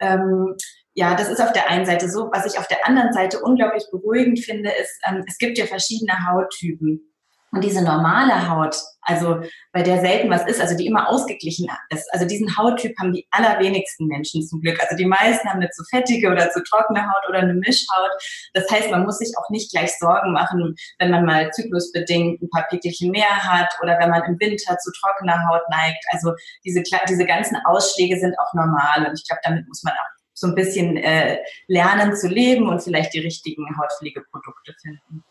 Ähm, 0.00 0.54
ja, 0.92 1.14
das 1.14 1.30
ist 1.30 1.40
auf 1.40 1.54
der 1.54 1.70
einen 1.70 1.86
Seite 1.86 2.10
so. 2.10 2.28
Was 2.30 2.44
ich 2.44 2.58
auf 2.58 2.68
der 2.68 2.86
anderen 2.86 3.14
Seite 3.14 3.40
unglaublich 3.40 3.84
beruhigend 3.90 4.40
finde, 4.40 4.70
ist, 4.82 5.00
ähm, 5.08 5.24
es 5.26 5.38
gibt 5.38 5.56
ja 5.56 5.64
verschiedene 5.64 6.26
Hauttypen. 6.28 7.10
Und 7.54 7.62
diese 7.62 7.84
normale 7.84 8.48
Haut, 8.48 8.74
also 9.02 9.42
bei 9.72 9.82
der 9.82 10.00
selten 10.00 10.30
was 10.30 10.46
ist, 10.46 10.58
also 10.58 10.74
die 10.74 10.86
immer 10.86 11.10
ausgeglichen 11.10 11.68
ist, 11.90 12.10
also 12.14 12.26
diesen 12.26 12.56
Hauttyp 12.56 12.98
haben 12.98 13.12
die 13.12 13.26
allerwenigsten 13.30 14.06
Menschen 14.06 14.42
zum 14.42 14.62
Glück. 14.62 14.80
Also 14.80 14.96
die 14.96 15.04
meisten 15.04 15.46
haben 15.46 15.60
eine 15.60 15.68
zu 15.68 15.84
fettige 15.84 16.30
oder 16.30 16.50
zu 16.50 16.62
trockene 16.62 17.02
Haut 17.02 17.28
oder 17.28 17.40
eine 17.40 17.52
Mischhaut. 17.52 18.10
Das 18.54 18.70
heißt, 18.70 18.90
man 18.90 19.04
muss 19.04 19.18
sich 19.18 19.34
auch 19.36 19.50
nicht 19.50 19.70
gleich 19.70 19.98
Sorgen 19.98 20.32
machen, 20.32 20.74
wenn 20.98 21.10
man 21.10 21.26
mal 21.26 21.50
zyklusbedingt 21.50 22.40
ein 22.40 22.48
paar 22.48 22.66
Pickelchen 22.70 23.10
mehr 23.10 23.44
hat 23.44 23.68
oder 23.82 23.98
wenn 24.00 24.08
man 24.08 24.22
im 24.24 24.40
Winter 24.40 24.78
zu 24.78 24.90
trockener 24.98 25.46
Haut 25.50 25.62
neigt. 25.68 26.02
Also 26.10 26.32
diese, 26.64 26.82
diese 27.06 27.26
ganzen 27.26 27.58
Ausschläge 27.66 28.18
sind 28.18 28.34
auch 28.38 28.54
normal 28.54 29.06
und 29.06 29.18
ich 29.18 29.28
glaube, 29.28 29.42
damit 29.44 29.68
muss 29.68 29.82
man 29.82 29.92
auch 29.92 30.12
so 30.32 30.46
ein 30.46 30.54
bisschen 30.54 30.96
äh, 30.96 31.38
lernen 31.66 32.16
zu 32.16 32.28
leben 32.28 32.66
und 32.66 32.82
vielleicht 32.82 33.12
die 33.12 33.20
richtigen 33.20 33.66
Hautpflegeprodukte 33.78 34.74
finden. 34.80 35.22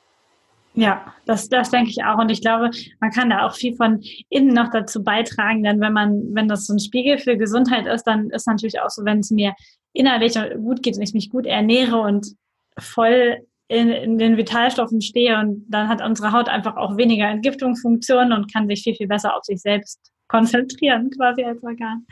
Ja, 0.73 1.13
das, 1.25 1.49
das 1.49 1.69
denke 1.69 1.89
ich 1.89 2.03
auch. 2.03 2.17
Und 2.17 2.29
ich 2.29 2.41
glaube, 2.41 2.71
man 3.01 3.11
kann 3.11 3.29
da 3.29 3.45
auch 3.45 3.55
viel 3.55 3.75
von 3.75 4.01
innen 4.29 4.53
noch 4.53 4.69
dazu 4.71 5.03
beitragen, 5.03 5.63
denn 5.63 5.81
wenn 5.81 5.91
man, 5.91 6.33
wenn 6.33 6.47
das 6.47 6.65
so 6.65 6.73
ein 6.73 6.79
Spiegel 6.79 7.17
für 7.17 7.35
Gesundheit 7.35 7.87
ist, 7.87 8.03
dann 8.03 8.29
ist 8.29 8.47
natürlich 8.47 8.79
auch 8.79 8.89
so, 8.89 9.03
wenn 9.03 9.19
es 9.19 9.31
mir 9.31 9.53
innerlich 9.93 10.35
gut 10.55 10.81
geht 10.81 10.95
und 10.95 11.01
ich 11.01 11.13
mich 11.13 11.29
gut 11.29 11.45
ernähre 11.45 11.99
und 11.99 12.35
voll 12.79 13.39
in, 13.67 13.89
in 13.89 14.17
den 14.17 14.37
Vitalstoffen 14.37 15.01
stehe 15.01 15.39
und 15.39 15.65
dann 15.69 15.89
hat 15.89 16.01
unsere 16.01 16.31
Haut 16.31 16.47
einfach 16.47 16.77
auch 16.77 16.95
weniger 16.97 17.27
Entgiftungsfunktionen 17.27 18.31
und 18.31 18.51
kann 18.51 18.67
sich 18.67 18.83
viel, 18.83 18.95
viel 18.95 19.07
besser 19.07 19.35
auf 19.35 19.43
sich 19.43 19.61
selbst 19.61 20.10
konzentrieren, 20.31 21.09
quasi 21.11 21.43
als 21.43 21.61
Organ. 21.61 22.05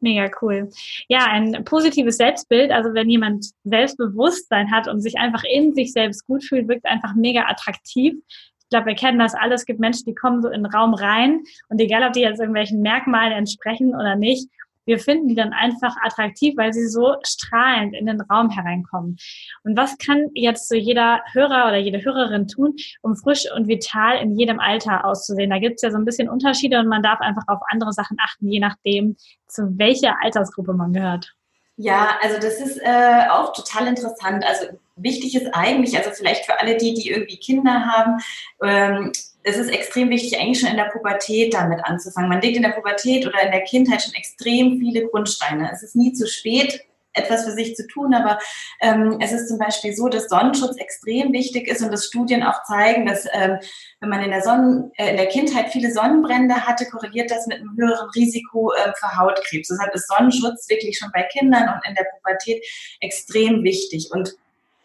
Mega 0.00 0.30
cool. 0.42 0.68
Ja, 1.08 1.26
ein 1.26 1.64
positives 1.64 2.18
Selbstbild, 2.18 2.70
also 2.70 2.92
wenn 2.92 3.08
jemand 3.08 3.46
Selbstbewusstsein 3.64 4.70
hat 4.70 4.88
und 4.88 5.00
sich 5.00 5.16
einfach 5.16 5.42
in 5.50 5.74
sich 5.74 5.92
selbst 5.92 6.26
gut 6.26 6.44
fühlt, 6.44 6.68
wirkt 6.68 6.84
einfach 6.84 7.14
mega 7.14 7.46
attraktiv. 7.48 8.14
Ich 8.28 8.70
glaube, 8.70 8.86
wir 8.86 8.94
kennen 8.94 9.18
das 9.18 9.34
alles. 9.34 9.62
Es 9.62 9.66
gibt 9.66 9.80
Menschen, 9.80 10.04
die 10.06 10.14
kommen 10.14 10.42
so 10.42 10.48
in 10.48 10.64
den 10.64 10.72
Raum 10.72 10.92
rein 10.92 11.42
und 11.68 11.80
egal, 11.80 12.06
ob 12.06 12.12
die 12.12 12.20
jetzt 12.20 12.40
irgendwelchen 12.40 12.82
Merkmalen 12.82 13.32
entsprechen 13.32 13.94
oder 13.94 14.16
nicht, 14.16 14.48
wir 14.86 14.98
finden 14.98 15.28
die 15.28 15.34
dann 15.34 15.52
einfach 15.52 15.96
attraktiv, 16.02 16.56
weil 16.56 16.72
sie 16.72 16.86
so 16.88 17.16
strahlend 17.24 17.94
in 17.94 18.06
den 18.06 18.20
Raum 18.22 18.50
hereinkommen. 18.50 19.18
Und 19.64 19.76
was 19.76 19.98
kann 19.98 20.30
jetzt 20.34 20.68
so 20.68 20.74
jeder 20.74 21.22
Hörer 21.32 21.66
oder 21.68 21.76
jede 21.76 22.02
Hörerin 22.04 22.48
tun, 22.48 22.76
um 23.02 23.16
frisch 23.16 23.46
und 23.54 23.68
vital 23.68 24.18
in 24.18 24.38
jedem 24.38 24.60
Alter 24.60 25.04
auszusehen? 25.04 25.50
Da 25.50 25.58
gibt 25.58 25.76
es 25.76 25.82
ja 25.82 25.90
so 25.90 25.98
ein 25.98 26.04
bisschen 26.04 26.28
Unterschiede 26.28 26.78
und 26.78 26.88
man 26.88 27.02
darf 27.02 27.20
einfach 27.20 27.44
auf 27.48 27.60
andere 27.70 27.92
Sachen 27.92 28.16
achten, 28.20 28.48
je 28.48 28.60
nachdem, 28.60 29.16
zu 29.46 29.78
welcher 29.78 30.22
Altersgruppe 30.22 30.72
man 30.72 30.92
gehört. 30.92 31.34
Ja, 31.76 32.16
also 32.22 32.36
das 32.36 32.60
ist 32.60 32.80
äh, 32.82 33.28
auch 33.30 33.52
total 33.52 33.88
interessant. 33.88 34.44
Also 34.46 34.66
wichtig 34.96 35.34
ist 35.34 35.48
eigentlich, 35.52 35.96
also 35.96 36.10
vielleicht 36.10 36.46
für 36.46 36.58
alle 36.60 36.76
die, 36.76 36.94
die 36.94 37.10
irgendwie 37.10 37.36
Kinder 37.36 37.84
haben, 37.86 38.20
ähm, 38.62 39.12
es 39.42 39.56
ist 39.56 39.70
extrem 39.70 40.10
wichtig, 40.10 40.40
eigentlich 40.40 40.58
schon 40.58 40.70
in 40.70 40.76
der 40.76 40.90
Pubertät 40.90 41.54
damit 41.54 41.78
anzufangen. 41.84 42.28
Man 42.28 42.40
legt 42.40 42.56
in 42.56 42.64
der 42.64 42.70
Pubertät 42.70 43.26
oder 43.26 43.40
in 43.42 43.52
der 43.52 43.62
Kindheit 43.62 44.02
schon 44.02 44.14
extrem 44.14 44.80
viele 44.80 45.06
Grundsteine. 45.06 45.70
Es 45.72 45.84
ist 45.84 45.94
nie 45.94 46.12
zu 46.12 46.26
spät, 46.26 46.80
etwas 47.16 47.44
für 47.44 47.52
sich 47.52 47.74
zu 47.76 47.86
tun, 47.86 48.12
aber 48.12 48.38
ähm, 48.80 49.18
es 49.20 49.32
ist 49.32 49.48
zum 49.48 49.58
Beispiel 49.58 49.94
so, 49.94 50.08
dass 50.08 50.28
Sonnenschutz 50.28 50.76
extrem 50.78 51.32
wichtig 51.32 51.68
ist 51.68 51.82
und 51.82 51.90
dass 51.92 52.06
Studien 52.06 52.42
auch 52.42 52.62
zeigen, 52.64 53.06
dass 53.06 53.24
ähm, 53.32 53.58
wenn 54.00 54.08
man 54.08 54.22
in 54.22 54.30
der, 54.30 54.42
Sonnen, 54.42 54.90
äh, 54.96 55.10
in 55.10 55.16
der 55.16 55.26
Kindheit 55.26 55.70
viele 55.70 55.92
Sonnenbrände 55.92 56.66
hatte, 56.66 56.86
korreliert 56.86 57.30
das 57.30 57.46
mit 57.46 57.58
einem 57.58 57.76
höheren 57.76 58.10
Risiko 58.14 58.72
äh, 58.72 58.92
für 58.98 59.16
Hautkrebs. 59.16 59.68
Deshalb 59.68 59.94
ist 59.94 60.08
Sonnenschutz 60.08 60.68
wirklich 60.68 60.98
schon 60.98 61.10
bei 61.12 61.22
Kindern 61.22 61.68
und 61.68 61.88
in 61.88 61.94
der 61.94 62.06
Pubertät 62.16 62.64
extrem 63.00 63.62
wichtig. 63.62 64.10
Und 64.10 64.36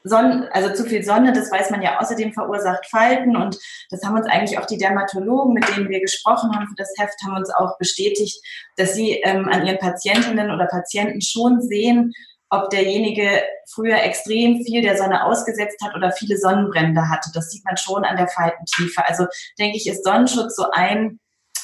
Sonne, 0.03 0.49
also 0.53 0.73
zu 0.73 0.83
viel 0.85 1.03
Sonne, 1.03 1.33
das 1.33 1.51
weiß 1.51 1.69
man 1.69 1.81
ja 1.81 1.99
außerdem 1.99 2.33
verursacht 2.33 2.85
Falten 2.89 3.35
und 3.35 3.57
das 3.89 4.03
haben 4.03 4.15
uns 4.15 4.27
eigentlich 4.27 4.57
auch 4.57 4.65
die 4.65 4.77
Dermatologen, 4.77 5.53
mit 5.53 5.67
denen 5.67 5.89
wir 5.89 6.01
gesprochen 6.01 6.51
haben 6.55 6.67
für 6.67 6.75
das 6.75 6.93
Heft, 6.97 7.15
haben 7.25 7.37
uns 7.37 7.53
auch 7.53 7.77
bestätigt, 7.77 8.41
dass 8.77 8.95
sie 8.95 9.21
ähm, 9.23 9.47
an 9.49 9.65
ihren 9.65 9.79
Patientinnen 9.79 10.51
oder 10.51 10.65
Patienten 10.65 11.21
schon 11.21 11.61
sehen, 11.61 12.13
ob 12.51 12.69
derjenige 12.69 13.41
früher 13.73 14.03
extrem 14.03 14.61
viel 14.65 14.81
der 14.81 14.97
Sonne 14.97 15.25
ausgesetzt 15.25 15.77
hat 15.81 15.95
oder 15.95 16.11
viele 16.11 16.37
Sonnenbrände 16.37 17.09
hatte. 17.09 17.31
Das 17.33 17.49
sieht 17.49 17.63
man 17.63 17.77
schon 17.77 18.03
an 18.03 18.17
der 18.17 18.27
Faltentiefe. 18.27 19.07
Also 19.07 19.25
denke 19.57 19.77
ich, 19.77 19.87
ist 19.87 20.03
Sonnenschutz 20.03 20.57
so 20.57 20.65
ein 20.71 21.20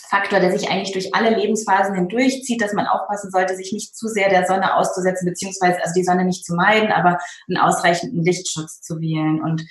Faktor, 0.09 0.39
der 0.39 0.57
sich 0.57 0.69
eigentlich 0.69 0.91
durch 0.91 1.13
alle 1.13 1.35
Lebensphasen 1.35 1.95
hindurchzieht, 1.95 2.61
dass 2.61 2.73
man 2.73 2.87
aufpassen 2.87 3.31
sollte, 3.31 3.55
sich 3.55 3.71
nicht 3.73 3.95
zu 3.95 4.07
sehr 4.07 4.29
der 4.29 4.45
Sonne 4.45 4.75
auszusetzen, 4.75 5.27
beziehungsweise 5.27 5.81
also 5.81 5.93
die 5.95 6.03
Sonne 6.03 6.25
nicht 6.25 6.45
zu 6.45 6.55
meiden, 6.55 6.91
aber 6.91 7.19
einen 7.47 7.57
ausreichenden 7.57 8.23
Lichtschutz 8.23 8.81
zu 8.81 8.99
wählen. 8.99 9.41
Und 9.41 9.65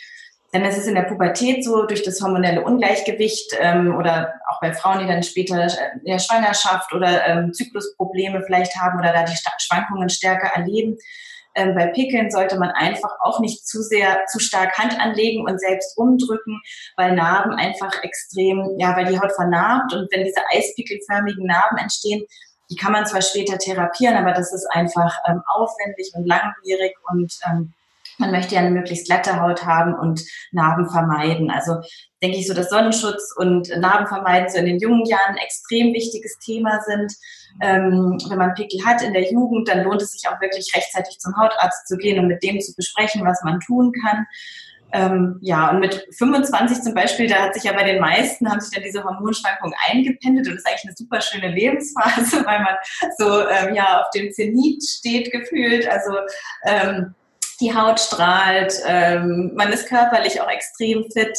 dann 0.53 0.65
ist 0.65 0.79
es 0.79 0.87
in 0.87 0.95
der 0.95 1.03
Pubertät 1.03 1.65
so, 1.65 1.87
durch 1.87 2.03
das 2.03 2.21
hormonelle 2.23 2.63
Ungleichgewicht 2.63 3.53
ähm, 3.61 3.95
oder 3.97 4.35
auch 4.49 4.61
bei 4.61 4.73
Frauen, 4.73 5.01
die 5.01 5.07
dann 5.07 5.23
später 5.23 5.65
in 5.65 6.05
der 6.07 6.19
Schwangerschaft 6.19 6.93
oder 6.95 7.27
ähm, 7.27 7.53
Zyklusprobleme 7.53 8.43
vielleicht 8.47 8.77
haben 8.77 8.99
oder 8.99 9.13
da 9.13 9.25
die 9.25 9.37
Schwankungen 9.59 10.09
stärker 10.09 10.49
erleben, 10.55 10.97
ähm, 11.57 11.75
bei 11.75 11.87
Pickeln 11.89 12.31
sollte 12.31 12.59
man 12.59 12.71
einfach 12.71 13.11
auch 13.21 13.41
nicht 13.41 13.67
zu 13.67 13.83
sehr, 13.83 14.25
zu 14.27 14.39
stark 14.39 14.79
Hand 14.79 14.99
anlegen 15.01 15.45
und 15.45 15.59
selbst 15.59 15.97
umdrücken, 15.97 16.61
weil 16.97 17.15
Narben 17.15 17.55
einfach 17.55 18.03
extrem, 18.03 18.77
ja, 18.79 18.97
weil 18.97 19.07
die 19.07 19.19
Haut 19.19 19.33
vernarbt 19.33 19.93
und 19.95 20.09
wenn 20.13 20.25
diese 20.25 20.41
eispickelförmigen 20.53 21.47
Narben 21.47 21.79
entstehen, 21.79 22.25
die 22.71 22.77
kann 22.77 22.93
man 22.93 23.07
zwar 23.07 23.23
später 23.23 23.59
therapieren, 23.59 24.17
aber 24.17 24.33
das 24.33 24.53
ist 24.53 24.67
einfach 24.71 25.17
ähm, 25.29 25.43
aufwendig 25.47 26.13
und 26.15 26.27
langwierig 26.27 26.95
und 27.11 27.33
ähm, 27.47 27.73
man 28.19 28.31
möchte 28.31 28.55
ja 28.55 28.61
eine 28.61 28.71
möglichst 28.71 29.07
glatte 29.07 29.41
Haut 29.41 29.67
haben 29.67 29.95
und 29.95 30.23
Narben 30.51 30.89
vermeiden. 30.89 31.51
Also 31.51 31.83
denke 32.27 32.39
ich 32.39 32.49
so, 32.49 32.55
dass 32.55 32.71
Sonnenschutz 32.71 33.33
und 33.37 33.69
Narben 33.79 34.07
vermeiden 34.07 34.49
so 34.49 34.59
in 34.59 34.67
den 34.67 34.79
jungen 34.79 35.05
Jahren 35.07 35.35
ein 35.35 35.37
extrem 35.37 35.93
wichtiges 35.93 36.39
Thema 36.39 36.81
sind. 36.87 37.13
Ähm, 37.63 38.19
wenn 38.29 38.39
man 38.39 38.55
Pickel 38.55 38.85
hat 38.85 39.03
in 39.03 39.13
der 39.13 39.31
Jugend, 39.31 39.69
dann 39.69 39.85
lohnt 39.85 40.03
es 40.03 40.13
sich 40.13 40.29
auch 40.29 40.41
wirklich 40.41 40.71
rechtzeitig 40.75 41.19
zum 41.19 41.37
Hautarzt 41.37 41.87
zu 41.87 41.97
gehen 41.97 42.19
und 42.19 42.27
mit 42.29 42.43
dem 42.43 42.61
zu 42.61 42.75
besprechen, 42.75 43.25
was 43.25 43.43
man 43.45 43.61
tun 43.61 43.93
kann. 44.05 44.27
Ähm, 44.93 45.39
ja, 45.41 45.71
und 45.71 45.81
mit 45.81 46.07
25 46.17 46.83
zum 46.83 46.95
Beispiel, 46.95 47.29
da 47.29 47.43
hat 47.43 47.55
sich 47.55 47.65
ja 47.65 47.73
bei 47.73 47.85
den 47.85 48.01
meisten, 48.01 48.49
haben 48.51 48.61
sich 48.61 48.73
dann 48.73 48.85
diese 48.85 49.03
Hormonschwankungen 49.03 49.75
eingependelt 49.89 50.47
und 50.47 50.55
das 50.55 50.63
ist 50.63 50.69
eigentlich 50.69 50.85
eine 50.85 50.97
super 50.97 51.21
schöne 51.21 51.55
Lebensphase, 51.55 52.37
weil 52.47 52.61
man 52.61 52.77
so 53.19 53.49
ähm, 53.49 53.75
ja 53.75 54.01
auf 54.01 54.11
dem 54.11 54.33
Zenit 54.33 54.83
steht 54.85 55.33
gefühlt. 55.33 55.89
Also 55.89 56.13
ähm, 56.65 57.15
die 57.61 57.75
Haut 57.75 58.01
strahlt, 58.01 58.75
ähm, 58.87 59.53
man 59.55 59.73
ist 59.73 59.89
körperlich 59.89 60.41
auch 60.41 60.49
extrem 60.49 61.05
fit. 61.11 61.37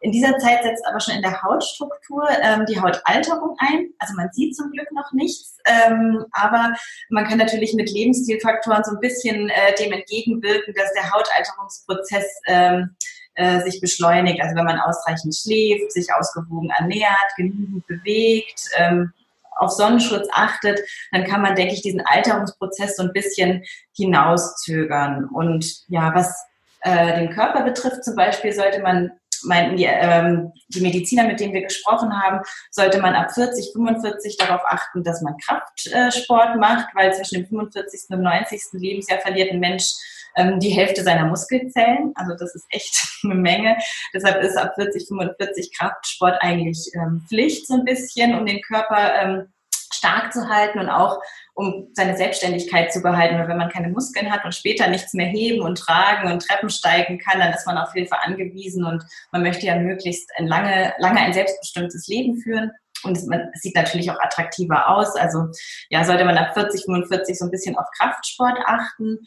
In 0.00 0.12
dieser 0.12 0.36
Zeit 0.38 0.62
setzt 0.62 0.86
aber 0.86 1.00
schon 1.00 1.14
in 1.14 1.22
der 1.22 1.42
Hautstruktur 1.42 2.28
ähm, 2.42 2.66
die 2.66 2.80
Hautalterung 2.80 3.56
ein. 3.58 3.90
Also 3.98 4.14
man 4.14 4.30
sieht 4.32 4.54
zum 4.54 4.70
Glück 4.70 4.90
noch 4.92 5.12
nichts, 5.12 5.56
ähm, 5.66 6.24
aber 6.32 6.74
man 7.08 7.26
kann 7.26 7.38
natürlich 7.38 7.74
mit 7.74 7.90
Lebensstilfaktoren 7.90 8.84
so 8.84 8.92
ein 8.92 9.00
bisschen 9.00 9.48
äh, 9.48 9.74
dem 9.78 9.92
entgegenwirken, 9.92 10.74
dass 10.74 10.92
der 10.92 11.10
Hautalterungsprozess 11.10 12.26
ähm, 12.46 12.96
äh, 13.34 13.60
sich 13.60 13.80
beschleunigt. 13.80 14.40
Also 14.42 14.56
wenn 14.56 14.64
man 14.64 14.80
ausreichend 14.80 15.34
schläft, 15.34 15.92
sich 15.92 16.12
ausgewogen 16.12 16.70
ernährt, 16.78 17.30
genügend 17.36 17.86
bewegt, 17.86 18.68
ähm, 18.76 19.12
auf 19.58 19.70
Sonnenschutz 19.70 20.28
achtet, 20.32 20.80
dann 21.12 21.24
kann 21.24 21.42
man, 21.42 21.54
denke 21.54 21.74
ich, 21.74 21.82
diesen 21.82 22.02
Alterungsprozess 22.04 22.96
so 22.96 23.02
ein 23.02 23.12
bisschen 23.12 23.64
hinauszögern. 23.94 25.28
Und 25.32 25.82
ja, 25.88 26.14
was 26.14 26.34
äh, 26.82 27.18
den 27.18 27.30
Körper 27.30 27.62
betrifft 27.62 28.04
zum 28.04 28.16
Beispiel, 28.16 28.52
sollte 28.52 28.80
man 28.80 29.12
meinten 29.44 29.76
die, 29.76 29.84
ähm, 29.84 30.52
die 30.68 30.80
Mediziner, 30.80 31.24
mit 31.24 31.40
denen 31.40 31.54
wir 31.54 31.62
gesprochen 31.62 32.12
haben, 32.12 32.40
sollte 32.70 33.00
man 33.00 33.14
ab 33.14 33.32
40, 33.32 33.72
45 33.72 34.36
darauf 34.36 34.62
achten, 34.64 35.04
dass 35.04 35.22
man 35.22 35.36
Kraftsport 35.38 36.56
macht, 36.56 36.88
weil 36.94 37.12
zwischen 37.14 37.40
dem 37.40 37.46
45. 37.46 38.10
und 38.10 38.22
90. 38.22 38.60
Lebensjahr 38.72 39.20
verliert 39.20 39.52
ein 39.52 39.60
Mensch 39.60 39.92
ähm, 40.36 40.60
die 40.60 40.70
Hälfte 40.70 41.02
seiner 41.02 41.26
Muskelzellen. 41.26 42.12
Also 42.14 42.34
das 42.34 42.54
ist 42.54 42.66
echt 42.70 42.96
eine 43.24 43.34
Menge. 43.34 43.76
Deshalb 44.14 44.42
ist 44.42 44.56
ab 44.56 44.72
40, 44.76 45.08
45 45.08 45.76
Kraftsport 45.76 46.36
eigentlich 46.40 46.90
ähm, 46.94 47.24
Pflicht 47.28 47.66
so 47.66 47.74
ein 47.74 47.84
bisschen, 47.84 48.34
um 48.38 48.46
den 48.46 48.60
Körper 48.62 49.14
ähm, 49.20 49.52
stark 49.98 50.32
zu 50.32 50.48
halten 50.48 50.78
und 50.78 50.88
auch 50.88 51.20
um 51.54 51.88
seine 51.92 52.16
Selbstständigkeit 52.16 52.92
zu 52.92 53.02
behalten. 53.02 53.38
Weil 53.38 53.48
wenn 53.48 53.58
man 53.58 53.68
keine 53.68 53.88
Muskeln 53.88 54.32
hat 54.32 54.44
und 54.44 54.54
später 54.54 54.88
nichts 54.88 55.12
mehr 55.12 55.26
heben 55.26 55.60
und 55.60 55.78
tragen 55.78 56.30
und 56.30 56.46
Treppen 56.46 56.70
steigen 56.70 57.18
kann, 57.18 57.40
dann 57.40 57.52
ist 57.52 57.66
man 57.66 57.76
auf 57.76 57.92
Hilfe 57.92 58.18
angewiesen 58.20 58.84
und 58.84 59.04
man 59.32 59.42
möchte 59.42 59.66
ja 59.66 59.76
möglichst 59.76 60.30
ein 60.38 60.46
lange, 60.46 60.94
lange 60.98 61.20
ein 61.20 61.32
selbstbestimmtes 61.32 62.06
Leben 62.06 62.36
führen. 62.36 62.70
Und 63.04 63.16
es, 63.16 63.28
es 63.54 63.62
sieht 63.62 63.76
natürlich 63.76 64.10
auch 64.10 64.20
attraktiver 64.20 64.88
aus. 64.88 65.14
Also 65.16 65.46
ja, 65.90 66.04
sollte 66.04 66.24
man 66.24 66.38
ab 66.38 66.54
40, 66.54 66.84
45 66.84 67.38
so 67.38 67.44
ein 67.44 67.50
bisschen 67.50 67.76
auf 67.76 67.86
Kraftsport 67.96 68.58
achten. 68.64 69.18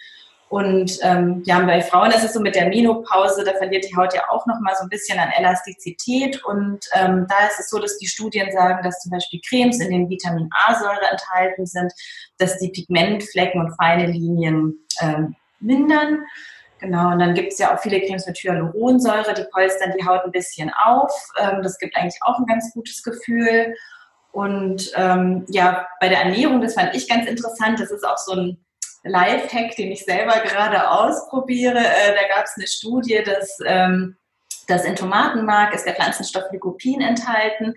Und 0.51 0.99
ähm, 1.01 1.43
ja, 1.45 1.61
bei 1.61 1.79
Frauen 1.81 2.11
ist 2.11 2.25
es 2.25 2.33
so 2.33 2.41
mit 2.41 2.55
der 2.55 2.67
Menopause, 2.67 3.45
da 3.45 3.53
verliert 3.53 3.85
die 3.89 3.95
Haut 3.95 4.13
ja 4.13 4.23
auch 4.29 4.45
nochmal 4.47 4.75
so 4.75 4.83
ein 4.83 4.89
bisschen 4.89 5.17
an 5.17 5.31
Elastizität. 5.37 6.43
Und 6.43 6.85
ähm, 6.93 7.25
da 7.29 7.47
ist 7.47 7.57
es 7.57 7.69
so, 7.69 7.79
dass 7.79 7.97
die 7.99 8.07
Studien 8.07 8.51
sagen, 8.51 8.83
dass 8.83 8.99
zum 8.99 9.11
Beispiel 9.11 9.39
Cremes, 9.47 9.79
in 9.79 9.89
denen 9.89 10.09
Vitamin 10.09 10.49
A-Säure 10.67 11.09
enthalten 11.09 11.65
sind, 11.65 11.93
dass 12.37 12.57
die 12.57 12.67
Pigmentflecken 12.67 13.61
und 13.61 13.73
feine 13.77 14.07
Linien 14.07 14.75
ähm, 14.99 15.37
mindern. 15.61 16.19
Genau, 16.79 17.13
und 17.13 17.19
dann 17.19 17.33
gibt 17.33 17.53
es 17.53 17.59
ja 17.59 17.73
auch 17.73 17.79
viele 17.79 18.01
Cremes 18.01 18.27
mit 18.27 18.37
Hyaluronsäure, 18.37 19.33
die 19.33 19.45
polstern 19.53 19.93
die 19.97 20.05
Haut 20.05 20.25
ein 20.25 20.33
bisschen 20.33 20.69
auf. 20.83 21.13
Ähm, 21.39 21.61
das 21.63 21.77
gibt 21.77 21.95
eigentlich 21.95 22.19
auch 22.23 22.37
ein 22.37 22.45
ganz 22.45 22.73
gutes 22.73 23.01
Gefühl. 23.03 23.73
Und 24.33 24.91
ähm, 24.97 25.45
ja, 25.47 25.87
bei 26.01 26.09
der 26.09 26.23
Ernährung, 26.23 26.59
das 26.59 26.73
fand 26.73 26.93
ich 26.93 27.07
ganz 27.07 27.25
interessant, 27.25 27.79
das 27.79 27.89
ist 27.89 28.05
auch 28.05 28.17
so 28.17 28.33
ein 28.33 28.65
Lifehack, 29.03 29.75
den 29.75 29.91
ich 29.91 30.05
selber 30.05 30.39
gerade 30.41 30.89
ausprobiere. 30.89 31.79
Äh, 31.79 32.15
da 32.15 32.35
gab 32.35 32.45
es 32.45 32.53
eine 32.55 32.67
Studie, 32.67 33.21
dass, 33.23 33.57
ähm, 33.65 34.17
dass 34.71 34.85
in 34.85 34.95
Tomatenmark 34.95 35.73
ist 35.73 35.85
der 35.85 35.95
Pflanzenstoff 35.95 36.45
Lycopin 36.51 37.01
enthalten 37.01 37.73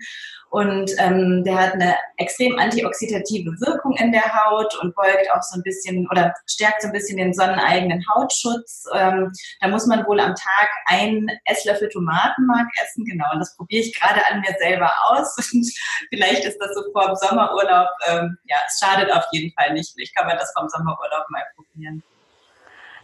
und 0.55 0.89
ähm, 0.99 1.43
der 1.43 1.57
hat 1.57 1.73
eine 1.73 1.97
extrem 2.15 2.57
antioxidative 2.57 3.51
Wirkung 3.59 3.93
in 3.97 4.13
der 4.13 4.23
Haut 4.23 4.73
und 4.81 4.95
beugt 4.95 5.29
auch 5.33 5.41
so 5.41 5.59
ein 5.59 5.63
bisschen 5.63 6.07
oder 6.09 6.33
stärkt 6.47 6.81
so 6.81 6.87
ein 6.87 6.93
bisschen 6.93 7.17
den 7.17 7.33
sonneneigenen 7.33 8.01
Hautschutz. 8.07 8.85
Ähm, 8.93 9.33
da 9.59 9.67
muss 9.67 9.85
man 9.85 10.05
wohl 10.07 10.17
am 10.19 10.33
Tag 10.33 10.69
einen 10.85 11.29
Esslöffel 11.43 11.89
Tomatenmark 11.89 12.67
essen. 12.81 13.03
Genau, 13.03 13.25
und 13.33 13.39
das 13.39 13.53
probiere 13.57 13.83
ich 13.83 13.99
gerade 13.99 14.21
an 14.27 14.39
mir 14.39 14.55
selber 14.57 14.91
aus. 15.09 15.35
Und 15.53 15.69
vielleicht 16.09 16.45
ist 16.45 16.57
das 16.59 16.73
so 16.73 16.83
vor 16.93 17.07
dem 17.07 17.15
Sommerurlaub. 17.15 17.89
Ähm, 18.07 18.37
ja, 18.45 18.57
es 18.65 18.79
schadet 18.79 19.11
auf 19.11 19.25
jeden 19.33 19.53
Fall 19.55 19.73
nicht. 19.73 19.91
Vielleicht 19.93 20.15
kann 20.15 20.27
man 20.27 20.37
das 20.37 20.53
vom 20.57 20.69
Sommerurlaub 20.69 21.29
mal 21.29 21.43
probieren. 21.55 22.01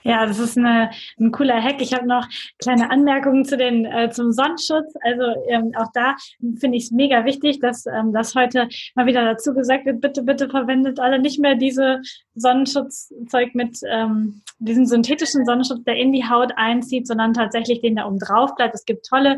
Ja, 0.04 0.26
das 0.26 0.40
ist 0.40 0.58
eine, 0.58 0.90
ein 1.20 1.32
cooler 1.32 1.62
Hack. 1.62 1.82
Ich 1.82 1.94
habe 1.94 2.08
noch 2.08 2.28
kleine 2.60 2.90
Anmerkungen 2.90 3.46
zu 3.46 3.58
den, 3.58 3.86
äh, 3.86 4.10
zum 4.10 4.32
Sonnenschutz. 4.32 4.94
Also 5.02 5.24
ähm, 5.48 5.72
auch 5.78 5.88
da 5.94 6.16
finde 6.60 6.78
ich 6.78 6.86
es 6.86 6.92
mega 6.92 7.26
wichtig, 7.26 7.60
dass 7.60 7.86
ähm, 7.86 8.14
das 8.14 8.36
heute 8.36 8.68
mal 8.96 9.06
wieder 9.06 9.24
dazu 9.24 9.54
gesagt 9.54 9.86
wird, 9.86 10.02
bitte, 10.02 10.24
bitte 10.24 10.50
verwendet 10.50 11.00
alle 11.00 11.20
nicht 11.20 11.40
mehr 11.40 11.56
diese 11.56 12.02
Sonnenschutzzeug 12.36 13.54
mit 13.54 13.80
ähm, 13.90 14.42
diesem 14.60 14.86
synthetischen 14.86 15.46
Sonnenschutz, 15.46 15.84
der 15.84 15.96
in 15.96 16.12
die 16.12 16.28
Haut 16.28 16.54
einzieht, 16.56 17.08
sondern 17.08 17.34
tatsächlich 17.34 17.82
den, 17.82 17.96
der 17.96 18.08
oben 18.08 18.20
drauf 18.20 18.56
bleibt. 18.56 18.76
Es 18.76 18.86
gibt 18.86 19.06
tolle 19.06 19.38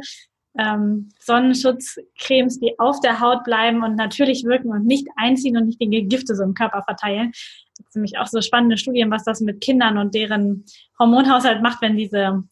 ähm, 0.58 1.10
Sonnenschutzcremes, 1.20 2.60
die 2.60 2.78
auf 2.80 3.00
der 3.00 3.20
Haut 3.20 3.44
bleiben 3.44 3.84
und 3.84 3.96
natürlich 3.96 4.44
wirken 4.44 4.70
und 4.70 4.86
nicht 4.86 5.08
einziehen 5.16 5.58
und 5.58 5.66
nicht 5.66 5.82
die 5.82 6.08
Gifte 6.08 6.36
so 6.36 6.44
im 6.44 6.54
Körper 6.54 6.84
verteilen. 6.84 7.32
Das 7.32 7.92
sind 7.92 8.02
nämlich 8.02 8.20
auch 8.20 8.28
so 8.28 8.42
spannende 8.42 8.78
Studien, 8.78 9.10
was 9.12 9.24
das 9.24 9.42
mit 9.42 9.62
Kindern 9.62 9.98
und 9.98 10.14
deren 10.14 10.66
Hormonhaushalt 11.00 11.62
macht, 11.62 11.82
wenn 11.82 11.98
diese 11.98 12.44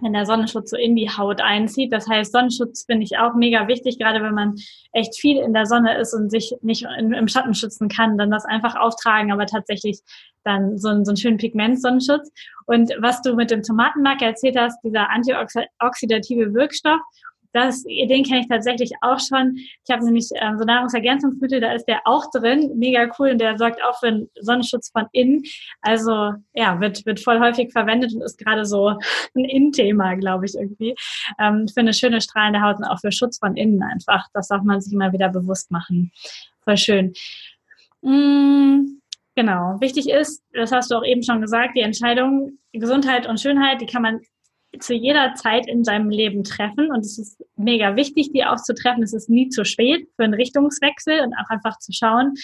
wenn 0.00 0.14
der 0.14 0.24
Sonnenschutz 0.24 0.70
so 0.70 0.76
in 0.76 0.96
die 0.96 1.10
Haut 1.10 1.42
einzieht. 1.42 1.92
Das 1.92 2.08
heißt, 2.08 2.32
Sonnenschutz 2.32 2.84
finde 2.86 3.04
ich 3.04 3.18
auch 3.18 3.34
mega 3.34 3.68
wichtig, 3.68 3.98
gerade 3.98 4.22
wenn 4.22 4.34
man 4.34 4.54
echt 4.92 5.18
viel 5.18 5.36
in 5.38 5.52
der 5.52 5.66
Sonne 5.66 5.98
ist 5.98 6.14
und 6.14 6.30
sich 6.30 6.54
nicht 6.62 6.86
im 6.96 7.28
Schatten 7.28 7.54
schützen 7.54 7.88
kann, 7.88 8.16
dann 8.16 8.30
das 8.30 8.46
einfach 8.46 8.74
auftragen, 8.74 9.32
aber 9.32 9.46
tatsächlich 9.46 10.00
dann 10.44 10.78
so, 10.78 10.88
einen, 10.88 11.04
so 11.04 11.10
einen 11.10 11.18
schönen 11.18 11.36
Pigment-Sonnenschutz. 11.36 12.30
Und 12.66 12.90
was 13.00 13.20
du 13.22 13.34
mit 13.34 13.50
dem 13.50 13.62
Tomatenmark 13.62 14.22
erzählt 14.22 14.56
hast, 14.56 14.82
dieser 14.82 15.10
antioxidative 15.10 16.54
Wirkstoff, 16.54 17.00
das, 17.52 17.82
den 17.84 18.24
kenne 18.24 18.40
ich 18.40 18.48
tatsächlich 18.48 18.92
auch 19.00 19.18
schon. 19.18 19.56
Ich 19.56 19.90
habe 19.90 20.04
nämlich 20.04 20.28
ähm, 20.34 20.58
so 20.58 20.64
Nahrungsergänzungsmittel, 20.64 21.60
da 21.60 21.72
ist 21.72 21.86
der 21.86 22.02
auch 22.06 22.30
drin, 22.30 22.72
mega 22.76 23.10
cool 23.18 23.30
und 23.30 23.38
der 23.38 23.58
sorgt 23.58 23.82
auch 23.84 23.98
für 23.98 24.08
einen 24.08 24.30
Sonnenschutz 24.40 24.90
von 24.90 25.06
innen. 25.12 25.42
Also 25.80 26.32
ja, 26.54 26.80
wird, 26.80 27.04
wird 27.06 27.20
voll 27.20 27.40
häufig 27.40 27.72
verwendet 27.72 28.14
und 28.14 28.22
ist 28.22 28.38
gerade 28.38 28.64
so 28.64 28.96
ein 29.34 29.44
Innenthema, 29.44 30.14
glaube 30.14 30.46
ich, 30.46 30.54
irgendwie. 30.54 30.94
Ähm, 31.38 31.66
für 31.68 31.80
eine 31.80 31.94
schöne 31.94 32.20
strahlende 32.20 32.62
Haut 32.62 32.78
und 32.78 32.84
auch 32.84 33.00
für 33.00 33.12
Schutz 33.12 33.38
von 33.38 33.56
innen 33.56 33.82
einfach. 33.82 34.26
Das 34.32 34.48
darf 34.48 34.62
man 34.62 34.80
sich 34.80 34.92
immer 34.92 35.12
wieder 35.12 35.28
bewusst 35.28 35.70
machen. 35.70 36.12
Voll 36.64 36.76
schön. 36.76 37.12
Mmh. 38.02 39.02
Genau. 39.34 39.80
Wichtig 39.80 40.10
ist, 40.10 40.42
das 40.52 40.72
hast 40.72 40.90
du 40.90 40.96
auch 40.96 41.04
eben 41.04 41.22
schon 41.22 41.40
gesagt, 41.40 41.76
die 41.76 41.80
Entscheidung 41.80 42.58
Gesundheit 42.72 43.26
und 43.26 43.40
Schönheit, 43.40 43.80
die 43.80 43.86
kann 43.86 44.02
man 44.02 44.20
zu 44.80 44.94
jeder 44.94 45.34
Zeit 45.34 45.66
in 45.66 45.84
seinem 45.84 46.10
Leben 46.10 46.44
treffen. 46.44 46.90
Und 46.90 47.00
es 47.00 47.18
ist 47.18 47.44
mega 47.56 47.96
wichtig, 47.96 48.32
die 48.32 48.44
auch 48.44 48.56
zu 48.56 48.74
treffen. 48.74 49.02
Es 49.02 49.12
ist 49.12 49.28
nie 49.28 49.48
zu 49.48 49.64
spät 49.64 50.08
für 50.16 50.24
einen 50.24 50.34
Richtungswechsel 50.34 51.20
und 51.20 51.34
auch 51.34 51.50
einfach 51.50 51.78
zu 51.78 51.92
schauen. 51.92 52.34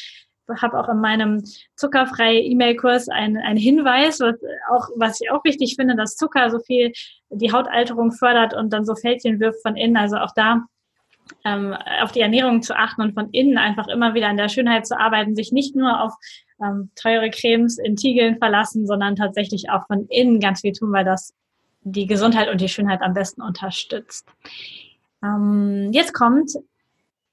Ich 0.54 0.62
habe 0.62 0.78
auch 0.80 0.88
in 0.88 1.00
meinem 1.00 1.44
zuckerfreie 1.76 2.40
E-Mail-Kurs 2.40 3.08
einen, 3.08 3.36
einen 3.36 3.58
Hinweis, 3.58 4.20
was, 4.20 4.36
auch, 4.70 4.88
was 4.96 5.20
ich 5.20 5.30
auch 5.30 5.44
wichtig 5.44 5.76
finde, 5.76 5.94
dass 5.94 6.16
Zucker 6.16 6.50
so 6.50 6.58
viel 6.60 6.92
die 7.28 7.52
Hautalterung 7.52 8.12
fördert 8.12 8.54
und 8.54 8.72
dann 8.72 8.86
so 8.86 8.94
Fältchen 8.94 9.40
wirft 9.40 9.60
von 9.60 9.76
innen. 9.76 9.98
Also 9.98 10.16
auch 10.16 10.32
da 10.34 10.64
ähm, 11.44 11.74
auf 12.02 12.12
die 12.12 12.20
Ernährung 12.20 12.62
zu 12.62 12.74
achten 12.74 13.02
und 13.02 13.12
von 13.12 13.28
innen 13.30 13.58
einfach 13.58 13.88
immer 13.88 14.14
wieder 14.14 14.28
an 14.28 14.38
der 14.38 14.48
Schönheit 14.48 14.86
zu 14.86 14.98
arbeiten, 14.98 15.36
sich 15.36 15.52
nicht 15.52 15.76
nur 15.76 16.02
auf 16.02 16.14
ähm, 16.62 16.90
teure 16.94 17.28
Cremes 17.30 17.78
in 17.78 17.96
Tiegeln 17.96 18.38
verlassen, 18.38 18.86
sondern 18.86 19.16
tatsächlich 19.16 19.70
auch 19.70 19.86
von 19.86 20.06
innen 20.08 20.40
ganz 20.40 20.62
viel 20.62 20.72
tun, 20.72 20.92
weil 20.92 21.04
das 21.04 21.34
die 21.92 22.06
Gesundheit 22.06 22.48
und 22.48 22.60
die 22.60 22.68
Schönheit 22.68 23.02
am 23.02 23.14
besten 23.14 23.42
unterstützt. 23.42 24.26
Ähm, 25.22 25.90
jetzt 25.92 26.14
kommt 26.14 26.52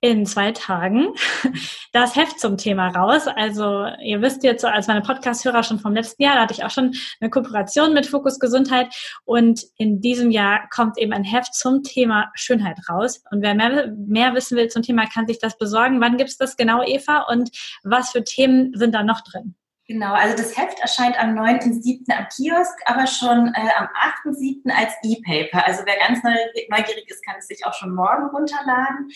in 0.02 0.26
zwei 0.26 0.52
Tagen 0.52 1.14
das 1.94 2.16
Heft 2.16 2.40
zum 2.40 2.58
Thema 2.58 2.90
raus. 2.90 3.28
Also 3.28 3.88
ihr 4.04 4.22
wisst 4.22 4.44
jetzt 4.44 4.64
als 4.64 4.88
meine 4.88 5.02
Podcast-Hörer 5.02 5.64
schon 5.64 5.80
vom 5.80 5.94
letzten 5.94 6.22
Jahr, 6.22 6.36
da 6.36 6.42
hatte 6.42 6.54
ich 6.54 6.64
auch 6.64 6.70
schon 6.70 6.94
eine 7.20 7.30
Kooperation 7.30 7.94
mit 7.94 8.06
Fokus 8.06 8.40
Gesundheit 8.40 8.94
und 9.24 9.64
in 9.78 10.02
diesem 10.02 10.30
Jahr 10.30 10.70
kommt 10.70 10.98
eben 11.00 11.14
ein 11.14 11.24
Heft 11.24 11.56
zum 11.56 11.82
Thema 11.82 12.30
Schönheit 12.36 12.78
raus. 12.90 13.24
Und 13.32 13.42
wer 13.42 13.56
mehr, 13.56 13.94
mehr 13.98 14.34
wissen 14.36 14.58
will 14.58 14.68
zum 14.68 14.84
Thema, 14.84 15.08
kann 15.08 15.28
sich 15.28 15.40
das 15.40 15.58
besorgen. 15.58 16.02
Wann 16.02 16.18
gibt 16.18 16.30
es 16.30 16.38
das 16.38 16.56
genau, 16.56 16.84
Eva? 16.84 17.26
Und 17.32 17.50
was 17.84 18.12
für 18.12 18.24
Themen 18.24 18.74
sind 18.76 18.94
da 18.94 19.02
noch 19.02 19.22
drin? 19.22 19.56
Genau, 19.88 20.14
also 20.14 20.36
das 20.36 20.58
Heft 20.58 20.80
erscheint 20.80 21.20
am 21.20 21.38
9.7. 21.38 22.12
am 22.12 22.28
Kiosk, 22.36 22.80
aber 22.86 23.06
schon 23.06 23.54
äh, 23.54 23.70
am 23.78 23.88
8.7. 24.26 24.72
als 24.72 24.94
E-Paper. 25.04 25.66
Also 25.66 25.84
wer 25.86 25.98
ganz 25.98 26.24
neugierig 26.24 27.08
ist, 27.08 27.24
kann 27.24 27.36
es 27.38 27.48
sich 27.48 27.66
auch 27.66 27.74
schon 27.74 27.94
morgen 27.94 28.28
runterladen. 28.30 29.12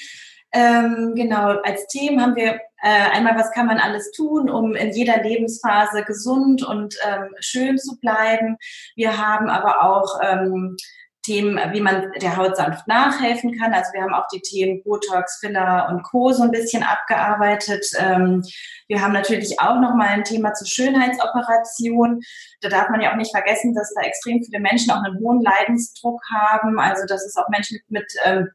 Ähm, 0.51 1.13
genau, 1.15 1.59
als 1.61 1.87
Themen 1.87 2.21
haben 2.21 2.35
wir 2.35 2.59
äh, 2.81 3.09
einmal, 3.11 3.35
was 3.35 3.51
kann 3.51 3.65
man 3.65 3.79
alles 3.79 4.11
tun, 4.11 4.49
um 4.49 4.75
in 4.75 4.91
jeder 4.91 5.23
Lebensphase 5.23 6.03
gesund 6.03 6.63
und 6.63 6.95
ähm, 7.07 7.33
schön 7.39 7.79
zu 7.79 7.99
bleiben. 7.99 8.57
Wir 8.95 9.17
haben 9.17 9.49
aber 9.49 9.83
auch 9.83 10.19
ähm, 10.23 10.77
Themen, 11.23 11.59
wie 11.73 11.81
man 11.81 12.11
der 12.21 12.37
Haut 12.37 12.55
sanft 12.55 12.87
nachhelfen 12.87 13.57
kann. 13.57 13.73
Also 13.73 13.91
wir 13.93 14.01
haben 14.01 14.13
auch 14.13 14.27
die 14.33 14.41
Themen 14.41 14.81
Botox, 14.83 15.39
Filler 15.39 15.87
und 15.89 16.03
Co. 16.03 16.31
so 16.31 16.43
ein 16.43 16.51
bisschen 16.51 16.83
abgearbeitet. 16.83 17.85
Ähm, 17.97 18.43
wir 18.87 19.01
haben 19.01 19.13
natürlich 19.13 19.59
auch 19.59 19.79
noch 19.79 19.95
mal 19.95 20.07
ein 20.07 20.23
Thema 20.23 20.53
zur 20.53 20.67
Schönheitsoperation. 20.67 22.21
Da 22.61 22.69
darf 22.69 22.89
man 22.89 23.01
ja 23.01 23.11
auch 23.11 23.17
nicht 23.17 23.31
vergessen, 23.31 23.73
dass 23.73 23.93
da 23.93 24.01
extrem 24.01 24.41
viele 24.43 24.59
Menschen 24.59 24.91
auch 24.91 25.03
einen 25.03 25.19
hohen 25.19 25.41
Leidensdruck 25.41 26.21
haben. 26.31 26.79
Also 26.79 27.05
dass 27.05 27.25
es 27.25 27.35
auch 27.35 27.49
Menschen 27.49 27.79
mit 27.89 28.05
ähm, 28.23 28.49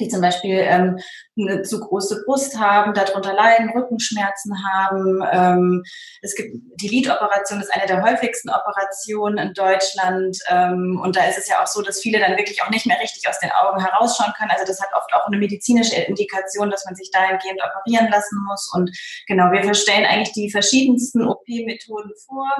die 0.00 0.08
zum 0.08 0.20
Beispiel 0.20 0.58
ähm, 0.58 0.98
eine 1.38 1.62
zu 1.62 1.80
große 1.80 2.24
Brust 2.24 2.58
haben, 2.58 2.94
darunter 2.94 3.32
leiden, 3.32 3.70
Rückenschmerzen 3.70 4.54
haben. 4.72 5.22
Ähm, 5.30 5.82
es 6.22 6.34
gibt 6.34 6.56
die 6.76 6.88
Lidoperation 6.88 7.60
ist 7.60 7.72
eine 7.72 7.86
der 7.86 8.02
häufigsten 8.02 8.50
Operationen 8.50 9.38
in 9.38 9.54
Deutschland 9.54 10.38
ähm, 10.48 11.00
und 11.02 11.16
da 11.16 11.24
ist 11.26 11.38
es 11.38 11.48
ja 11.48 11.62
auch 11.62 11.66
so, 11.66 11.82
dass 11.82 12.00
viele 12.00 12.18
dann 12.18 12.36
wirklich 12.36 12.62
auch 12.62 12.70
nicht 12.70 12.86
mehr 12.86 12.98
richtig 13.00 13.28
aus 13.28 13.38
den 13.38 13.50
Augen 13.52 13.80
herausschauen 13.80 14.32
können. 14.36 14.50
Also 14.50 14.64
das 14.66 14.80
hat 14.80 14.90
oft 14.94 15.12
auch 15.14 15.26
eine 15.26 15.38
medizinische 15.38 15.96
Indikation, 15.96 16.70
dass 16.70 16.84
man 16.84 16.94
sich 16.94 17.10
dahingehend 17.10 17.60
operieren 17.62 18.10
lassen 18.10 18.38
muss. 18.48 18.70
Und 18.74 18.90
genau, 19.26 19.50
wir 19.52 19.74
stellen 19.74 20.06
eigentlich 20.06 20.32
die 20.32 20.50
verschiedensten 20.50 21.26
OP-Methoden 21.26 22.12
vor 22.26 22.50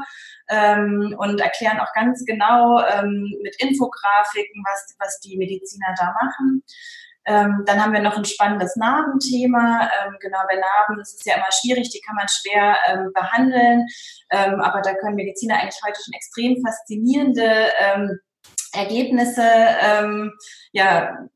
ähm, 0.49 1.15
und 1.19 1.41
erklären 1.41 1.81
auch 1.81 1.93
ganz 1.95 2.25
genau 2.25 2.81
ähm, 2.81 3.35
mit 3.43 3.57
Infografiken, 3.61 4.63
was, 4.65 4.95
was 4.99 5.21
die 5.21 5.37
Mediziner 5.37 5.95
da 5.97 6.15
machen. 6.23 6.63
Ähm, 7.31 7.63
dann 7.65 7.81
haben 7.83 7.93
wir 7.93 8.01
noch 8.01 8.17
ein 8.17 8.25
spannendes 8.25 8.75
Narbenthema. 8.75 9.83
Ähm, 9.83 10.17
genau, 10.21 10.39
bei 10.49 10.57
Narben, 10.57 10.99
das 10.99 11.15
ist 11.15 11.25
ja 11.25 11.37
immer 11.37 11.53
schwierig, 11.53 11.91
die 11.91 12.01
kann 12.01 12.17
man 12.17 12.27
schwer 12.29 12.77
ähm, 12.89 13.13
behandeln. 13.15 13.87
Ähm, 14.31 14.61
aber 14.61 14.81
da 14.81 14.95
können 14.95 15.15
Mediziner 15.15 15.55
eigentlich 15.55 15.81
heute 15.87 16.01
schon 16.03 16.15
extrem 16.15 16.61
faszinierende 16.61 17.69
ähm, 17.79 18.19
Ergebnisse, 18.73 19.45
ähm, 19.45 20.33
ja, 20.73 21.29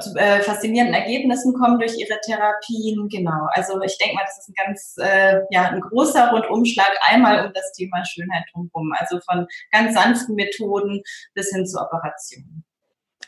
zu 0.00 0.14
äh, 0.16 0.40
faszinierenden 0.42 0.94
Ergebnissen 0.94 1.54
kommen 1.54 1.78
durch 1.78 1.98
ihre 1.98 2.20
Therapien. 2.20 3.08
Genau. 3.08 3.48
Also 3.52 3.80
ich 3.80 3.96
denke 3.98 4.14
mal, 4.14 4.24
das 4.24 4.38
ist 4.38 4.48
ein 4.50 4.66
ganz, 4.66 4.94
äh, 4.98 5.40
ja, 5.50 5.70
ein 5.70 5.80
großer 5.80 6.30
Rundumschlag 6.30 6.92
einmal 7.06 7.46
um 7.46 7.52
das 7.52 7.72
Thema 7.72 8.04
Schönheit 8.04 8.44
drumherum. 8.52 8.92
Also 8.96 9.20
von 9.20 9.46
ganz 9.70 9.94
sanften 9.94 10.34
Methoden 10.34 11.02
bis 11.34 11.50
hin 11.50 11.66
zu 11.66 11.80
Operationen. 11.80 12.64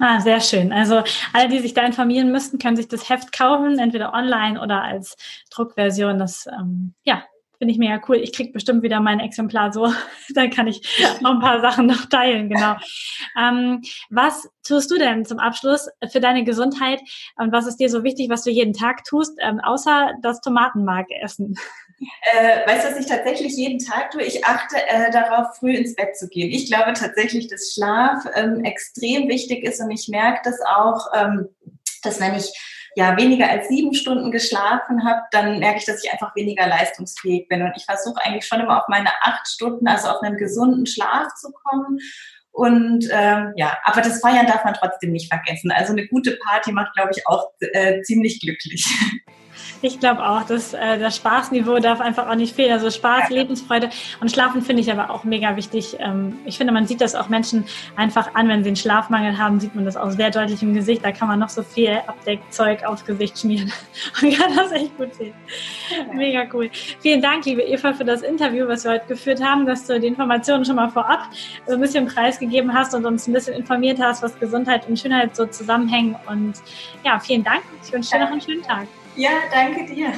Ah, 0.01 0.21
sehr 0.21 0.41
schön. 0.41 0.73
Also 0.73 1.03
alle, 1.33 1.49
die 1.49 1.61
sich 1.61 1.75
da 1.75 1.83
informieren 1.83 2.33
müssten, 2.33 2.59
können 2.59 2.77
sich 2.77 2.89
das 2.89 3.09
Heft 3.09 3.33
kaufen, 3.33 3.79
entweder 3.79 4.13
online 4.13 4.61
oder 4.61 4.83
als 4.83 5.17
Druckversion. 5.51 6.19
Das 6.19 6.47
ähm, 6.47 6.95
ja, 7.05 7.23
finde 7.59 7.73
ich 7.73 7.79
mega 7.79 8.01
cool. 8.09 8.17
Ich 8.17 8.33
krieg 8.33 8.53
bestimmt 8.53 8.83
wieder 8.83 9.01
mein 9.01 9.21
Exemplar 9.21 9.73
so. 9.73 9.93
Dann 10.35 10.51
kann 10.51 10.67
ich 10.67 10.83
noch 11.21 11.33
ein 11.33 11.41
paar 11.41 11.61
Sachen 11.61 11.87
noch 11.87 12.07
teilen, 12.07 12.49
genau. 12.49 12.75
Ähm, 13.39 13.83
was 14.11 14.49
tust 14.67 14.91
du 14.91 14.99
denn 14.99 15.25
zum 15.25 15.39
Abschluss 15.39 15.89
für 16.11 16.21
deine 16.21 16.45
Gesundheit 16.45 17.01
und 17.37 17.53
was 17.53 17.67
ist 17.67 17.77
dir 17.77 17.89
so 17.89 18.03
wichtig, 18.03 18.29
was 18.31 18.43
du 18.43 18.51
jeden 18.51 18.73
Tag 18.73 19.05
tust, 19.05 19.39
ähm, 19.41 19.61
außer 19.61 20.13
das 20.23 20.41
Tomatenmark 20.41 21.07
essen? 21.23 21.57
Äh, 22.33 22.67
weißt 22.67 22.85
du, 22.85 22.90
was 22.90 22.99
ich 22.99 23.07
tatsächlich 23.07 23.57
jeden 23.57 23.79
Tag 23.79 24.11
tue? 24.11 24.23
Ich 24.23 24.45
achte 24.45 24.77
äh, 24.77 25.11
darauf, 25.11 25.57
früh 25.57 25.75
ins 25.75 25.95
Bett 25.95 26.17
zu 26.17 26.29
gehen. 26.29 26.51
Ich 26.51 26.67
glaube 26.67 26.93
tatsächlich, 26.93 27.49
dass 27.49 27.73
Schlaf 27.73 28.25
ähm, 28.35 28.64
extrem 28.64 29.29
wichtig 29.29 29.64
ist 29.64 29.81
und 29.81 29.90
ich 29.90 30.09
merke 30.09 30.40
das 30.45 30.61
auch, 30.61 31.09
ähm, 31.14 31.49
dass 32.03 32.21
wenn 32.21 32.35
ich 32.35 32.53
ja 32.97 33.17
weniger 33.17 33.51
als 33.51 33.69
sieben 33.69 33.95
Stunden 33.95 34.31
geschlafen 34.31 35.05
habe, 35.05 35.23
dann 35.33 35.59
merke 35.59 35.79
ich, 35.79 35.85
dass 35.85 36.05
ich 36.05 36.12
einfach 36.12 36.35
weniger 36.37 36.67
leistungsfähig 36.67 37.49
bin. 37.49 37.62
Und 37.62 37.73
ich 37.77 37.85
versuche 37.85 38.25
eigentlich 38.25 38.47
schon 38.47 38.61
immer 38.61 38.79
auf 38.79 38.88
meine 38.88 39.11
acht 39.23 39.49
Stunden, 39.49 39.87
also 39.88 40.09
auf 40.09 40.23
einen 40.23 40.37
gesunden 40.37 40.87
Schlaf 40.87 41.35
zu 41.35 41.51
kommen. 41.53 41.99
Und 42.53 43.09
ähm, 43.11 43.53
ja, 43.57 43.77
aber 43.83 44.01
das 44.01 44.21
Feiern 44.21 44.47
darf 44.47 44.64
man 44.64 44.75
trotzdem 44.75 45.11
nicht 45.11 45.29
vergessen. 45.29 45.73
Also 45.73 45.93
eine 45.93 46.07
gute 46.07 46.37
Party 46.37 46.71
macht, 46.71 46.95
glaube 46.95 47.11
ich, 47.14 47.27
auch 47.27 47.51
äh, 47.59 48.01
ziemlich 48.03 48.40
glücklich. 48.40 48.87
Ich 49.85 50.01
glaube 50.01 50.27
auch, 50.27 50.44
dass 50.44 50.73
äh, 50.73 50.99
das 50.99 51.16
Spaßniveau 51.16 51.79
darf 51.79 52.01
einfach 52.01 52.27
auch 52.27 52.37
nicht 52.37 52.57
fehlen. 52.57 52.73
Also 52.73 52.90
Spaß, 52.90 53.29
ja. 53.29 53.37
Lebensfreude 53.37 53.90
und 54.23 54.31
Schlafen 54.31 54.62
finde 54.62 54.81
ich 54.81 54.90
aber 54.90 55.11
auch 55.11 55.25
mega 55.25 55.57
wichtig. 55.57 55.97
Ähm, 55.99 56.38
ich 56.47 56.57
finde, 56.57 56.73
man 56.73 56.87
sieht 56.87 57.03
das 57.03 57.14
auch 57.14 57.29
Menschen 57.29 57.66
einfach 57.94 58.35
an, 58.35 58.49
wenn 58.49 58.62
sie 58.62 58.68
einen 58.68 58.77
Schlafmangel 58.77 59.37
haben, 59.37 59.61
sieht 59.61 59.75
man 59.75 59.85
das 59.85 59.99
auch 59.99 60.09
sehr 60.09 60.31
deutlich 60.31 60.62
im 60.62 60.73
Gesicht. 60.73 61.05
Da 61.05 61.12
kann 61.12 61.29
man 61.29 61.38
noch 61.38 61.51
so 61.51 61.62
viel 61.62 61.99
Abdeckzeug 62.07 62.83
aufs 62.85 63.05
Gesicht 63.05 63.38
schmieren 63.38 63.70
und 64.23 64.35
kann 64.35 64.57
das 64.57 64.73
echt 64.73 64.97
gut 64.97 65.14
sehen. 65.16 65.35
Ja. 65.90 66.14
Mega 66.14 66.47
cool. 66.55 66.70
Vielen 67.01 67.20
Dank, 67.20 67.44
liebe 67.44 67.61
Eva, 67.61 67.92
für 67.92 68.07
das 68.07 68.23
Interview, 68.23 68.66
was 68.66 68.85
wir 68.85 68.92
heute 68.92 69.07
geführt 69.07 69.44
haben, 69.44 69.66
dass 69.66 69.87
du 69.87 70.01
die 70.01 70.07
Informationen 70.07 70.64
schon 70.64 70.77
mal 70.77 70.88
vorab 70.88 71.29
so 71.66 71.75
ein 71.75 71.81
bisschen 71.83 72.07
preisgegeben 72.07 72.73
hast 72.73 72.94
und 72.94 73.05
uns 73.05 73.29
ein 73.29 73.35
bisschen 73.35 73.53
informiert 73.53 74.01
hast, 74.01 74.23
was 74.23 74.40
Gesundheit 74.40 74.88
und 74.88 74.99
Schönheit 74.99 75.37
so 75.37 75.44
zusammenhängen. 75.44 76.16
Und 76.27 76.55
ja, 77.05 77.18
vielen 77.18 77.44
Dank. 77.44 77.61
Ich 77.85 77.92
wünsche 77.92 78.12
dir 78.12 78.20
noch 78.20 78.31
einen 78.31 78.40
schönen 78.40 78.62
Tag. 78.62 78.87
Ja, 79.16 79.31
danke 79.50 79.87
dir. 79.87 80.12